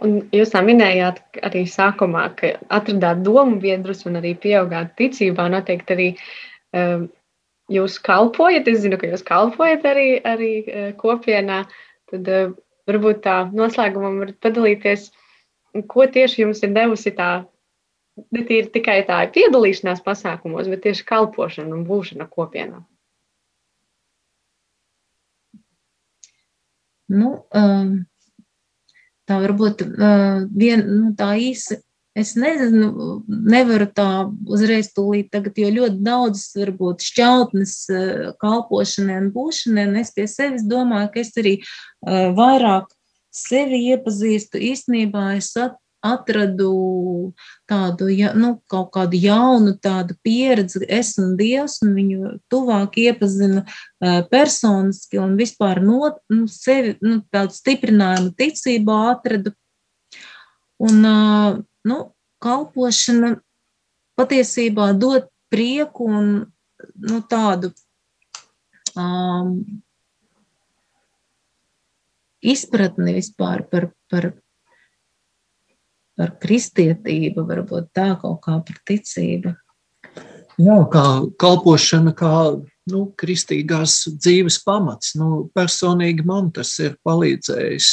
Un 0.06 0.22
jūs 0.32 0.54
tā 0.54 0.62
minējāt 0.64 1.20
arī 1.44 1.66
sākumā, 1.68 2.30
ka 2.40 2.54
atradāt 2.72 3.24
domu 3.26 3.60
biedrus 3.60 4.06
un 4.08 4.20
arī 4.22 4.32
pieaugāt 4.40 4.94
ticībā. 5.00 5.50
Noteikti 5.52 5.96
arī 5.96 6.08
um, 6.72 7.10
jūs 7.72 7.98
kalpojat. 8.06 8.70
Es 8.72 8.82
zinu, 8.86 9.00
ka 9.00 9.10
jūs 9.12 9.26
kalpojat 9.28 9.84
arī, 9.92 10.08
arī 10.24 10.52
uh, 10.64 10.90
kopienā. 11.00 11.66
Tad 12.12 12.32
uh, 12.32 12.54
varbūt 12.90 13.24
tā 13.28 13.42
noslēgumam 13.52 14.22
varat 14.24 14.40
padalīties, 14.46 15.10
ko 15.92 16.08
tieši 16.10 16.46
jums 16.46 16.64
ir 16.66 16.72
devusi 16.78 17.14
tā, 17.18 17.44
ne 18.36 18.46
tīri 18.46 18.70
tikai 18.74 19.02
tā 19.08 19.20
piedalīšanās 19.34 20.02
pasākumos, 20.06 20.70
bet 20.72 20.86
tieši 20.86 21.06
kalpošana 21.10 21.76
un 21.76 21.86
būšana 21.88 22.30
kopienā. 22.32 22.84
Nu, 27.10 27.34
um, 27.58 27.94
tā 29.30 29.40
varbūt 29.42 29.86
uh, 29.86 30.44
vien, 30.54 30.86
nu, 30.86 31.14
tā 31.18 31.34
īsi. 31.42 31.82
Es 32.20 32.34
nezinu, 32.36 33.22
nevaru 33.30 33.86
tā 33.96 34.28
uzreiz 34.50 34.90
tūlīt 34.92 35.30
tagad, 35.32 35.58
jo 35.62 35.70
ļoti 35.72 36.02
daudz 36.04 36.42
varbūt 36.58 37.06
šķautnes 37.06 37.76
uh, 37.94 38.30
kalpošanai 38.42 39.20
un 39.24 39.30
būšanai, 39.34 39.86
un 39.90 40.00
es 40.02 40.14
pie 40.14 40.26
sevis 40.30 40.66
domāju, 40.68 41.12
ka 41.14 41.22
es 41.24 41.32
arī 41.40 41.56
uh, 41.62 42.30
vairāk 42.38 42.90
sevi 43.34 43.86
iepazīstu. 43.94 44.62
Īstenībā 44.72 45.32
es 45.38 45.54
at, 45.58 45.78
atradu 46.06 47.34
tādu, 47.70 48.08
ja, 48.14 48.32
nu, 48.38 48.54
kaut 48.72 48.92
kādu 48.96 49.20
jaunu 49.20 49.76
tādu 49.84 50.16
pieredzi, 50.24 50.82
es 50.88 51.14
un 51.20 51.36
Dievs, 51.40 51.80
un 51.86 51.96
viņu 51.98 52.36
tuvāk 52.52 52.98
iepazinu 53.04 53.64
uh, 53.64 54.22
personiski 54.32 55.20
un 55.20 55.36
vispār 55.40 55.84
no 55.84 56.14
nu, 56.32 56.46
sevi, 56.52 56.96
nu, 57.04 57.20
tādu 57.34 57.56
stiprinājumu 57.58 58.32
ticībā 58.40 59.00
atradu. 59.14 59.54
Un, 60.80 61.04
uh, 61.04 61.60
nu, 61.88 62.00
kalpošana 62.40 63.36
patiesībā 64.20 64.94
dod 64.96 65.28
prieku 65.52 66.08
un, 66.08 66.32
nu, 66.96 67.22
tādu 67.28 67.74
um, 68.96 69.58
izpratni 72.40 73.18
vispār 73.18 73.66
par, 73.72 73.90
par, 74.12 74.32
par 76.20 76.36
kristietību, 76.44 77.46
varbūt 77.48 77.94
tā 77.96 78.12
kaut 78.20 78.42
kā 78.44 78.60
par 78.68 78.84
ticību. 78.90 79.56
Jā, 80.60 80.76
kā 80.92 81.06
kalpošana, 81.40 82.12
kā 82.20 82.34
nu, 82.92 83.06
kristīgās 83.20 84.02
dzīves 84.12 84.60
pamats. 84.66 85.14
Nu, 85.16 85.48
personīgi 85.56 86.26
man 86.28 86.52
tas 86.56 86.74
ir 86.84 86.98
palīdzējis 87.08 87.92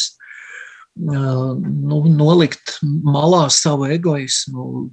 nu, 0.97 2.01
nolikt 2.09 2.79
malā 2.83 3.47
savu 3.53 3.87
egoismu, 3.95 4.89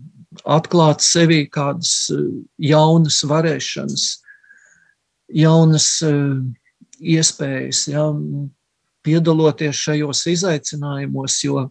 atklāt 0.49 1.01
sevī 1.05 1.43
kādas 1.49 2.11
jaunas 2.61 3.21
varēšanas, 3.29 4.07
jaunas 5.33 5.87
iespējas, 6.99 7.87
ja, 7.89 8.09
piedaloties 9.03 9.79
šajos 9.83 10.27
izaicinājumos, 10.31 11.39
jo 11.43 11.65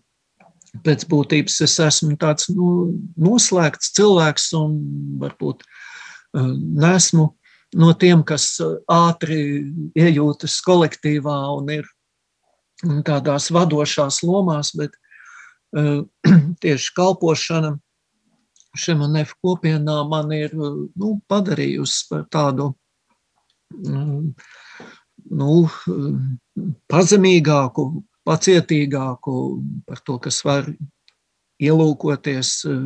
pēc 0.81 1.05
būtības 1.11 1.61
es 1.67 1.77
esmu 1.85 2.17
tāds 2.21 2.49
nu, 2.53 2.93
noslēgts 3.21 3.93
cilvēks 3.97 4.49
un 4.57 4.77
varbūt 5.21 5.65
uh, 5.65 6.53
nesmu 6.57 7.29
no 7.77 7.93
tiem, 8.01 8.25
kas 8.25 8.55
uh, 8.65 8.79
ātri 8.89 9.69
iejūtas 9.99 10.61
kolektīvā 10.65 11.39
un 11.59 11.73
ir 11.77 11.89
tādās 13.07 13.51
vadošās 13.55 14.23
lomās, 14.27 14.73
bet 14.79 14.97
uh, 15.77 16.03
tieši 16.65 16.95
kalpošana 16.97 17.77
šim 18.79 19.03
un 19.05 19.19
nef 19.19 19.35
kopienā 19.45 19.99
man 20.09 20.33
ir 20.33 20.55
nu, 20.57 21.19
padarījusi 21.29 22.07
par 22.09 22.25
tādu 22.33 22.71
mm, 23.77 24.31
nu, 25.37 25.57
pazemīgāku, 26.93 27.87
pacietīgāku 28.29 29.37
par 29.87 30.03
to, 30.07 30.19
kas 30.23 30.43
var 30.47 30.69
ielūkoties 31.63 32.53
eh, 32.69 32.85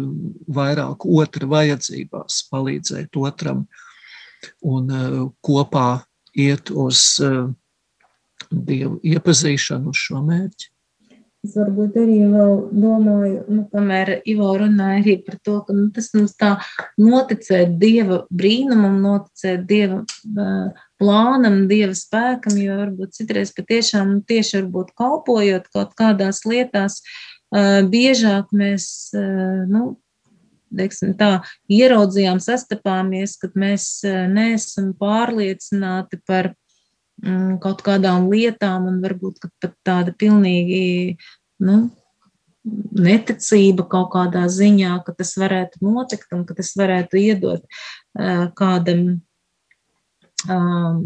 vairāk 0.58 1.06
otra 1.06 1.50
vajadzībās, 1.50 2.46
palīdzēt 2.52 3.18
otram 3.20 3.66
un 4.66 4.92
eh, 4.92 5.20
kopā 5.44 5.90
iet 6.36 6.72
uz 6.72 7.08
eh, 7.24 7.44
Dievu 8.46 9.00
iepazīšanu 9.02 9.90
uz 9.90 9.98
šo 9.98 10.20
mērķi. 10.22 10.68
Es 11.46 11.54
varbūt 11.56 11.96
arī 11.98 12.18
domāju, 12.28 13.40
nu, 13.48 13.62
kamēr 13.72 14.10
Ivo 14.28 14.50
runāja 14.60 15.00
arī 15.00 15.14
par 15.24 15.38
to, 15.46 15.56
ka 15.66 15.74
nu, 15.74 15.86
tas 15.94 16.10
mums 16.14 16.34
tā 16.38 16.52
noticēt 17.00 17.74
Dieva 17.80 18.20
brīnumam, 18.30 18.98
noticēt 19.02 19.64
Dieva 19.66 20.02
uh, 20.02 20.84
plānam, 21.00 21.64
Dieva 21.70 21.94
spēkam, 21.96 22.56
jo 22.60 22.76
varbūt 22.80 23.16
citreiz 23.18 23.52
patiešām 23.56 24.20
tieši 24.28 24.60
varbūt 24.60 24.94
kalpojot 24.98 25.68
kaut 25.74 25.94
kādās 25.98 26.44
lietās, 26.48 27.00
uh, 27.52 27.82
biežāk 27.90 28.52
mēs, 28.56 28.86
uh, 29.16 29.64
nu, 29.70 29.96
teiksim, 30.76 31.14
tā, 31.18 31.40
ieraudzījām, 31.72 32.40
sastapāmies, 32.42 33.36
kad 33.40 33.54
mēs 33.58 34.00
neesam 34.04 34.90
pārliecināti 34.98 36.18
par 36.26 36.50
mm, 37.22 37.58
kaut 37.62 37.84
kādām 37.86 38.26
lietām, 38.32 38.88
un 38.90 38.98
varbūt 39.04 39.46
pat 39.62 39.76
tāda 39.86 40.12
pilnīgi 40.18 41.16
nu, 41.62 41.78
neticība 42.98 43.86
kaut 43.90 44.10
kādā 44.14 44.46
ziņā, 44.50 44.98
ka 45.06 45.14
tas 45.16 45.36
varētu 45.38 45.80
notikt 45.86 46.34
un 46.34 46.42
ka 46.48 46.56
tas 46.58 46.72
varētu 46.78 47.20
iedot 47.20 47.62
kādam 48.58 49.20
um, 50.44 51.00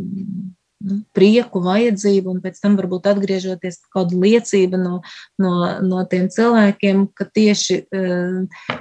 nu, 0.81 0.97
prieku, 1.17 1.61
vajadzību, 1.65 2.33
un 2.35 2.41
pēc 2.45 2.61
tam 2.63 2.77
varbūt 2.79 3.09
atgriežoties 3.11 3.81
kādu 3.93 4.21
liecību 4.23 4.81
no, 4.81 5.01
no, 5.43 5.53
no 5.85 6.05
tiem 6.11 6.29
cilvēkiem, 6.33 7.05
ka 7.17 7.29
tieši 7.29 7.79
uh, 7.85 8.73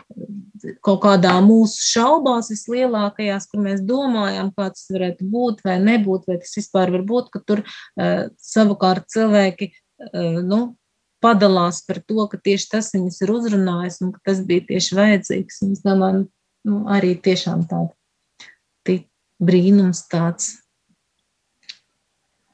kaut 0.86 1.04
kādā 1.04 1.36
mūsu 1.46 1.84
šaubās 1.92 2.52
vislielākajās, 2.54 3.50
kur 3.52 3.64
mēs 3.68 3.84
domājam, 3.86 4.54
kā 4.56 4.72
tas 4.74 4.88
varētu 4.94 5.28
būt 5.30 5.64
vai 5.68 5.78
nebūt, 5.84 6.28
vai 6.30 6.40
tas 6.42 6.56
vispār 6.60 6.96
var 6.96 7.06
būt, 7.12 7.32
ka 7.36 7.44
tur 7.44 7.64
uh, 7.68 8.28
savukārt 8.40 9.10
cilvēki, 9.12 9.72
uh, 10.10 10.40
nu, 10.46 10.64
padalās 11.24 11.84
par 11.84 12.00
to, 12.08 12.24
ka 12.32 12.40
tieši 12.40 12.74
tas 12.78 12.94
viņus 12.96 13.22
ir 13.26 13.36
uzrunājis 13.36 14.02
un 14.06 14.16
ka 14.16 14.32
tas 14.32 14.44
bija 14.48 14.70
tieši 14.72 15.00
vajadzīgs. 15.00 15.64
Un 15.66 15.76
es 15.76 15.84
domāju, 15.84 16.28
nu, 16.68 16.84
arī 16.92 17.18
tiešām 17.20 17.68
tāda 17.68 17.92
brīnums 19.40 20.04
tāds. 20.12 20.58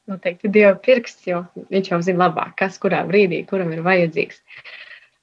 Noteikti 0.06 0.52
Dieva 0.54 0.76
pirksts, 0.78 1.26
jo 1.26 1.42
viņš 1.74 1.92
jau 1.92 2.02
zina 2.06 2.28
labāk, 2.28 2.54
kas 2.60 2.78
kurā 2.82 3.02
brīdī, 3.10 3.42
kuram 3.50 3.72
ir 3.74 3.82
vajadzīgs. 3.86 4.42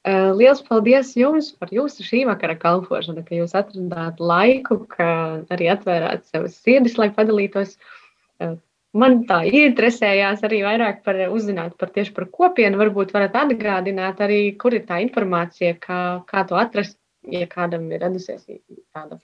Uh, 0.02 0.32
liels 0.34 0.64
paldies 0.66 1.12
jums 1.14 1.52
par 1.54 1.70
jūsu 1.70 2.02
šī 2.02 2.24
vakara 2.26 2.56
kalpošanu, 2.58 3.22
ka 3.22 3.36
jūs 3.38 3.54
atradāt 3.54 4.18
laiku, 4.18 4.80
ka 4.90 5.06
arī 5.54 5.70
atvērāt 5.70 6.26
savas 6.26 6.56
sirdis, 6.58 6.98
lai 6.98 7.12
padalītos 7.14 7.76
uh, 7.78 8.56
Man 8.92 9.22
tā 9.24 9.38
interesējās 9.48 10.42
arī 10.44 10.58
vairāk 10.66 10.98
par 11.06 11.16
uzzināt 11.32 11.78
par 11.80 11.88
tieši 11.94 12.12
par 12.12 12.26
kopienu. 12.28 12.76
Varbūt 12.76 13.14
varat 13.16 13.38
atgādināt 13.40 14.20
arī, 14.20 14.40
kur 14.60 14.76
ir 14.76 14.84
tā 14.88 14.98
informācija, 15.00 15.78
kā, 15.80 16.00
kā 16.28 16.42
to 16.48 16.58
atrast, 16.60 16.98
ja 17.30 17.48
kādam 17.50 17.88
ir 17.92 18.02
radusies 18.02 18.46
tāda 18.94 19.18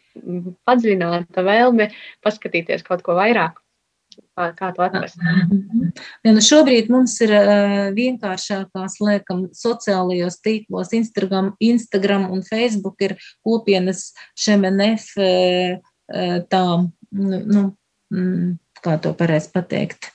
padziļināta 0.69 1.45
vēlme 1.47 1.91
paskatīties 2.25 2.87
kaut 2.87 3.03
ko 3.07 3.19
vairāk. 3.19 3.59
Kā 4.35 4.73
to 4.75 4.83
atrast? 4.83 5.19
Ja, 6.27 6.33
nu 6.35 6.43
šobrīd 6.43 6.89
mums 6.91 7.15
ir 7.25 7.31
vienkāršākās, 7.95 8.97
liekam, 9.03 9.45
sociālajos 9.55 10.39
tīklos, 10.45 10.91
Instagram, 10.95 11.53
Instagram 11.63 12.27
un 12.35 12.43
Facebook 12.47 13.03
ir 13.03 13.15
kopienas 13.47 14.09
šemenef 14.39 15.07
uh, 15.19 15.79
tā, 16.51 16.63
nu, 17.15 17.41
nu, 17.55 17.65
mm, 18.15 18.53
kā 18.85 18.99
to 19.03 19.15
pareizi 19.19 19.53
pateikt. 19.55 20.11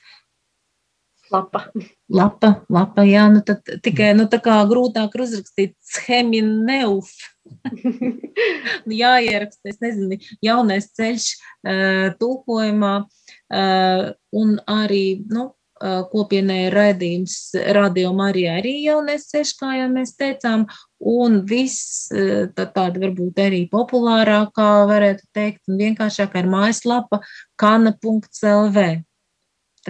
Lapa. 1.34 1.66
Lapa, 2.14 2.50
lapa, 2.72 3.04
jā, 3.08 3.26
nu 3.32 3.42
tad 3.46 3.64
tikai 3.84 4.12
nu, 4.16 4.28
tā 4.30 4.40
kā 4.44 4.60
grūtāk 4.70 5.16
uzrakstīt 5.20 5.74
schemineuf. 5.82 7.12
Nu, 7.44 8.94
Jāieraksta, 9.02 9.72
es 9.72 9.80
nezinu, 9.82 10.18
jaunais 10.44 10.88
ceļš 10.96 11.26
uh, 11.34 12.14
tulkojumā 12.20 12.94
uh, 13.04 14.06
un 14.40 14.54
arī, 14.70 15.04
nu, 15.32 15.50
uh, 15.82 16.02
kopienai 16.12 16.64
ir 16.68 16.76
raidījums 16.78 17.36
Radio 17.76 18.14
Marijā 18.16 18.58
arī 18.62 18.74
jaunais 18.86 19.28
ceļš, 19.32 19.54
kā 19.60 19.74
jau 19.80 19.88
mēs 19.92 20.14
teicām, 20.20 20.66
un 21.14 21.42
viss 21.48 22.08
uh, 22.14 22.46
tā, 22.56 22.68
tāda 22.76 23.04
varbūt 23.04 23.42
arī 23.44 23.64
populārākā, 23.72 24.70
varētu 24.90 25.28
teikt, 25.36 25.64
un 25.68 25.80
vienkāršākā 25.82 26.44
ir 26.44 26.52
mājaslapa 26.52 27.20
kana.lv. 27.60 28.86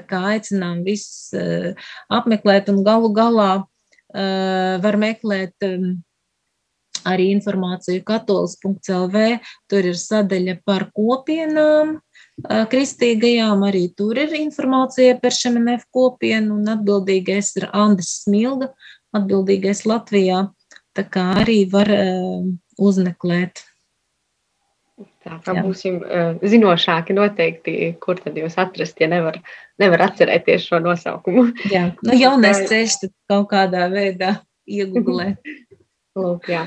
Aicinām 0.03 0.83
visus 0.87 1.35
uh, 1.37 1.71
apmeklēt 2.13 2.71
un 2.73 2.83
galu 2.87 3.11
galā 3.15 3.51
uh, 3.63 4.75
var 4.83 4.99
meklēt 5.01 5.67
um, 5.67 6.03
arī 7.05 7.31
informāciju 7.35 8.05
katolis.lv. 8.07 9.25
Tur 9.71 9.91
ir 9.91 9.99
sadaļa 10.01 10.57
par 10.65 10.89
kopienām 10.97 11.97
uh, 11.99 12.65
kristīgajām, 12.73 13.67
arī 13.69 13.89
tur 13.97 14.19
ir 14.21 14.35
informācija 14.39 15.19
par 15.23 15.37
šemenef 15.37 15.87
kopienu 15.95 16.59
un 16.61 16.73
atbildīgais 16.77 17.55
ir 17.61 17.69
Andris 17.73 18.23
Smilga, 18.25 18.73
atbildīgais 19.17 19.85
Latvijā. 19.89 20.49
Tā 20.95 21.03
kā 21.11 21.23
arī 21.41 21.65
var 21.67 21.89
uzmeklēt. 22.79 23.65
Tā 25.25 25.39
kā 25.41 25.55
Jā. 25.57 25.63
būsim 25.65 25.95
uh, 26.05 26.35
zinošāki 26.45 27.15
noteikti, 27.17 27.75
kur 28.03 28.19
tad 28.21 28.37
jūs 28.37 28.59
atrast, 28.61 28.99
ja 29.01 29.09
nevar, 29.09 29.39
nevar 29.81 30.03
atcerēties 30.11 30.67
šo 30.69 30.83
nosaukumu. 30.85 31.47
Jā, 31.73 31.87
nu, 32.05 32.17
jaunais 32.25 32.61
ceļš 32.69 32.99
tad 33.01 33.13
kaut 33.33 33.47
kādā 33.55 33.87
veidā 33.93 34.35
iegūlēt. 34.69 35.41
Lūk, 36.21 36.51
jā. 36.53 36.67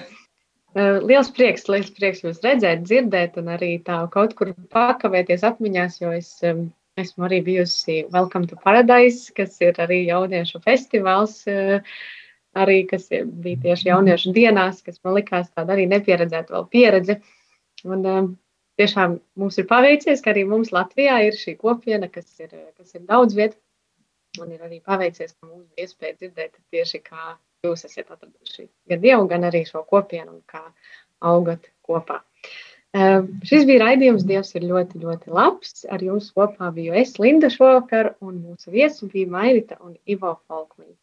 Uh, 0.74 0.98
Liels 1.06 1.30
prieks, 1.34 1.68
liels 1.70 1.94
prieks 1.94 2.24
jūs 2.26 2.42
redzēt, 2.44 2.82
dzirdēt, 2.88 3.38
un 3.42 3.54
arī 3.54 3.76
tā 3.86 4.00
kaut 4.14 4.34
kur 4.38 4.56
pakavēties 4.74 5.46
atmiņās, 5.48 6.02
jo 6.02 6.16
es 6.18 6.34
um, 6.50 6.68
esmu 6.98 7.30
arī 7.30 7.44
bijusi 7.46 8.00
Welcome 8.14 8.50
to 8.50 8.58
Paradise, 8.66 9.30
kas 9.38 9.62
ir 9.62 9.78
arī 9.86 10.02
jauniešu 10.10 10.64
festivāls, 10.66 11.40
uh, 11.50 11.86
arī 12.58 12.82
kas 12.90 13.06
ir- 13.14 13.30
bija 13.30 13.62
tieši 13.70 13.92
jauniešu 13.92 14.34
dienās, 14.34 14.82
kas 14.82 14.98
man 15.06 15.20
likās 15.22 15.54
tāda 15.54 15.78
arī 15.78 15.86
nepieredzēta 15.94 16.58
vēl 16.58 16.70
pieredze. 16.74 17.22
Un, 17.86 18.06
um, 18.06 18.30
tiešām 18.80 19.18
mums 19.40 19.58
ir 19.62 19.68
paveicies, 19.70 20.22
ka 20.24 20.34
arī 20.34 20.46
mums 20.50 20.74
Latvijā 20.76 21.20
ir 21.28 21.38
šī 21.38 21.58
kopiena, 21.60 22.10
kas 22.12 22.30
ir, 22.44 22.54
kas 22.78 22.94
ir 22.96 23.04
daudz 23.10 23.38
vietu. 23.38 23.60
Man 24.38 24.54
ir 24.54 24.62
arī 24.62 24.80
paveicies, 24.86 25.34
ka 25.34 25.50
mums 25.50 25.66
bija 25.74 25.88
iespēja 25.88 26.18
dzirdēt 26.20 26.58
tieši, 26.74 27.02
kā 27.06 27.36
jūs 27.66 27.88
esat 27.88 28.12
atraduši 28.14 28.68
gan 28.90 29.02
Dievu, 29.02 29.28
gan 29.32 29.48
arī 29.48 29.64
šo 29.66 29.82
kopienu 29.88 30.36
un 30.36 30.42
kā 30.50 30.62
augat 31.26 31.66
kopā. 31.86 32.22
Uh, 32.98 33.26
šis 33.46 33.66
bija 33.68 33.84
raidījums, 33.84 34.24
Dievs 34.28 34.54
ir 34.56 34.64
ļoti, 34.70 35.02
ļoti 35.04 35.34
labs. 35.34 35.84
Ar 35.92 36.04
jums 36.04 36.30
kopā 36.36 36.70
biju 36.74 36.96
es, 36.98 37.18
Linda, 37.22 37.50
šovakar, 37.54 38.14
un 38.24 38.40
mūsu 38.46 38.72
viesi 38.74 39.10
bija 39.12 39.30
Mairita 39.34 39.78
un 39.84 39.98
Ivo 40.06 40.38
Falkmiņa. 40.48 40.96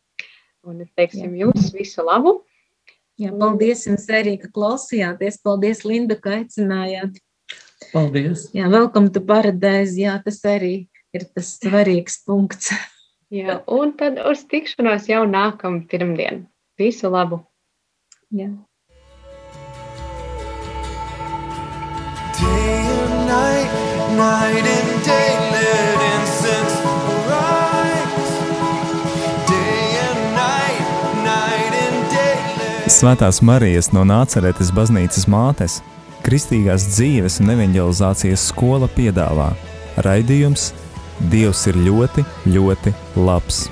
Un 0.65 0.81
teiksim 0.97 1.35
jums 1.37 1.69
visu 1.75 2.07
labu! 2.07 2.39
Jā, 3.21 3.31
paldies 3.39 3.85
jums 3.87 4.09
arī, 4.11 4.33
ka 4.43 4.49
klausījāties. 4.51 5.37
Paldies, 5.45 5.85
Linda, 5.87 6.17
ka 6.19 6.39
aicinājāt. 6.41 7.21
Paldies! 7.93 8.49
Jā, 8.55 8.69
welcome 8.71 9.11
to 9.15 9.23
paradise. 9.25 9.95
Jā, 9.99 10.17
tas 10.25 10.41
arī 10.49 10.75
ir 11.15 11.27
tas 11.35 11.55
svarīgs 11.61 12.21
punkts. 12.27 12.73
Jā, 13.35 13.61
un 13.71 13.95
tad 13.99 14.21
uz 14.31 14.45
tikšanos 14.51 15.09
jau 15.11 15.25
nākamā 15.27 15.87
pirmdiena. 15.91 16.45
Visu 16.79 17.11
labu! 17.11 17.41
Jā. 18.35 18.51
Day 22.35 22.83
and 22.91 23.27
night, 23.31 23.71
night 24.19 24.67
and 24.75 24.93
day, 25.07 25.31
let 25.55 26.03
incense 26.11 26.77
arise. 27.15 28.35
Day 29.51 29.87
and 30.03 30.23
night, 30.35 30.87
night 31.23 31.75
and 31.85 31.99
day, 32.11 32.35
let 32.59 32.91
Svētās 32.91 33.43
Marijas 33.43 33.93
no 33.95 34.03
Nāceretes 34.07 34.75
baznīcas 34.75 35.29
mātes, 35.31 35.81
Kristīgās 36.25 36.87
dzīves 36.89 37.43
un 37.45 37.53
evanģelizācijas 37.53 38.49
skola 38.49 38.89
piedāvā 38.97 39.51
raidījums 40.07 40.71
Dievs 41.31 41.67
ir 41.71 41.77
ļoti, 41.79 42.25
ļoti 42.51 42.95
labs. 43.21 43.67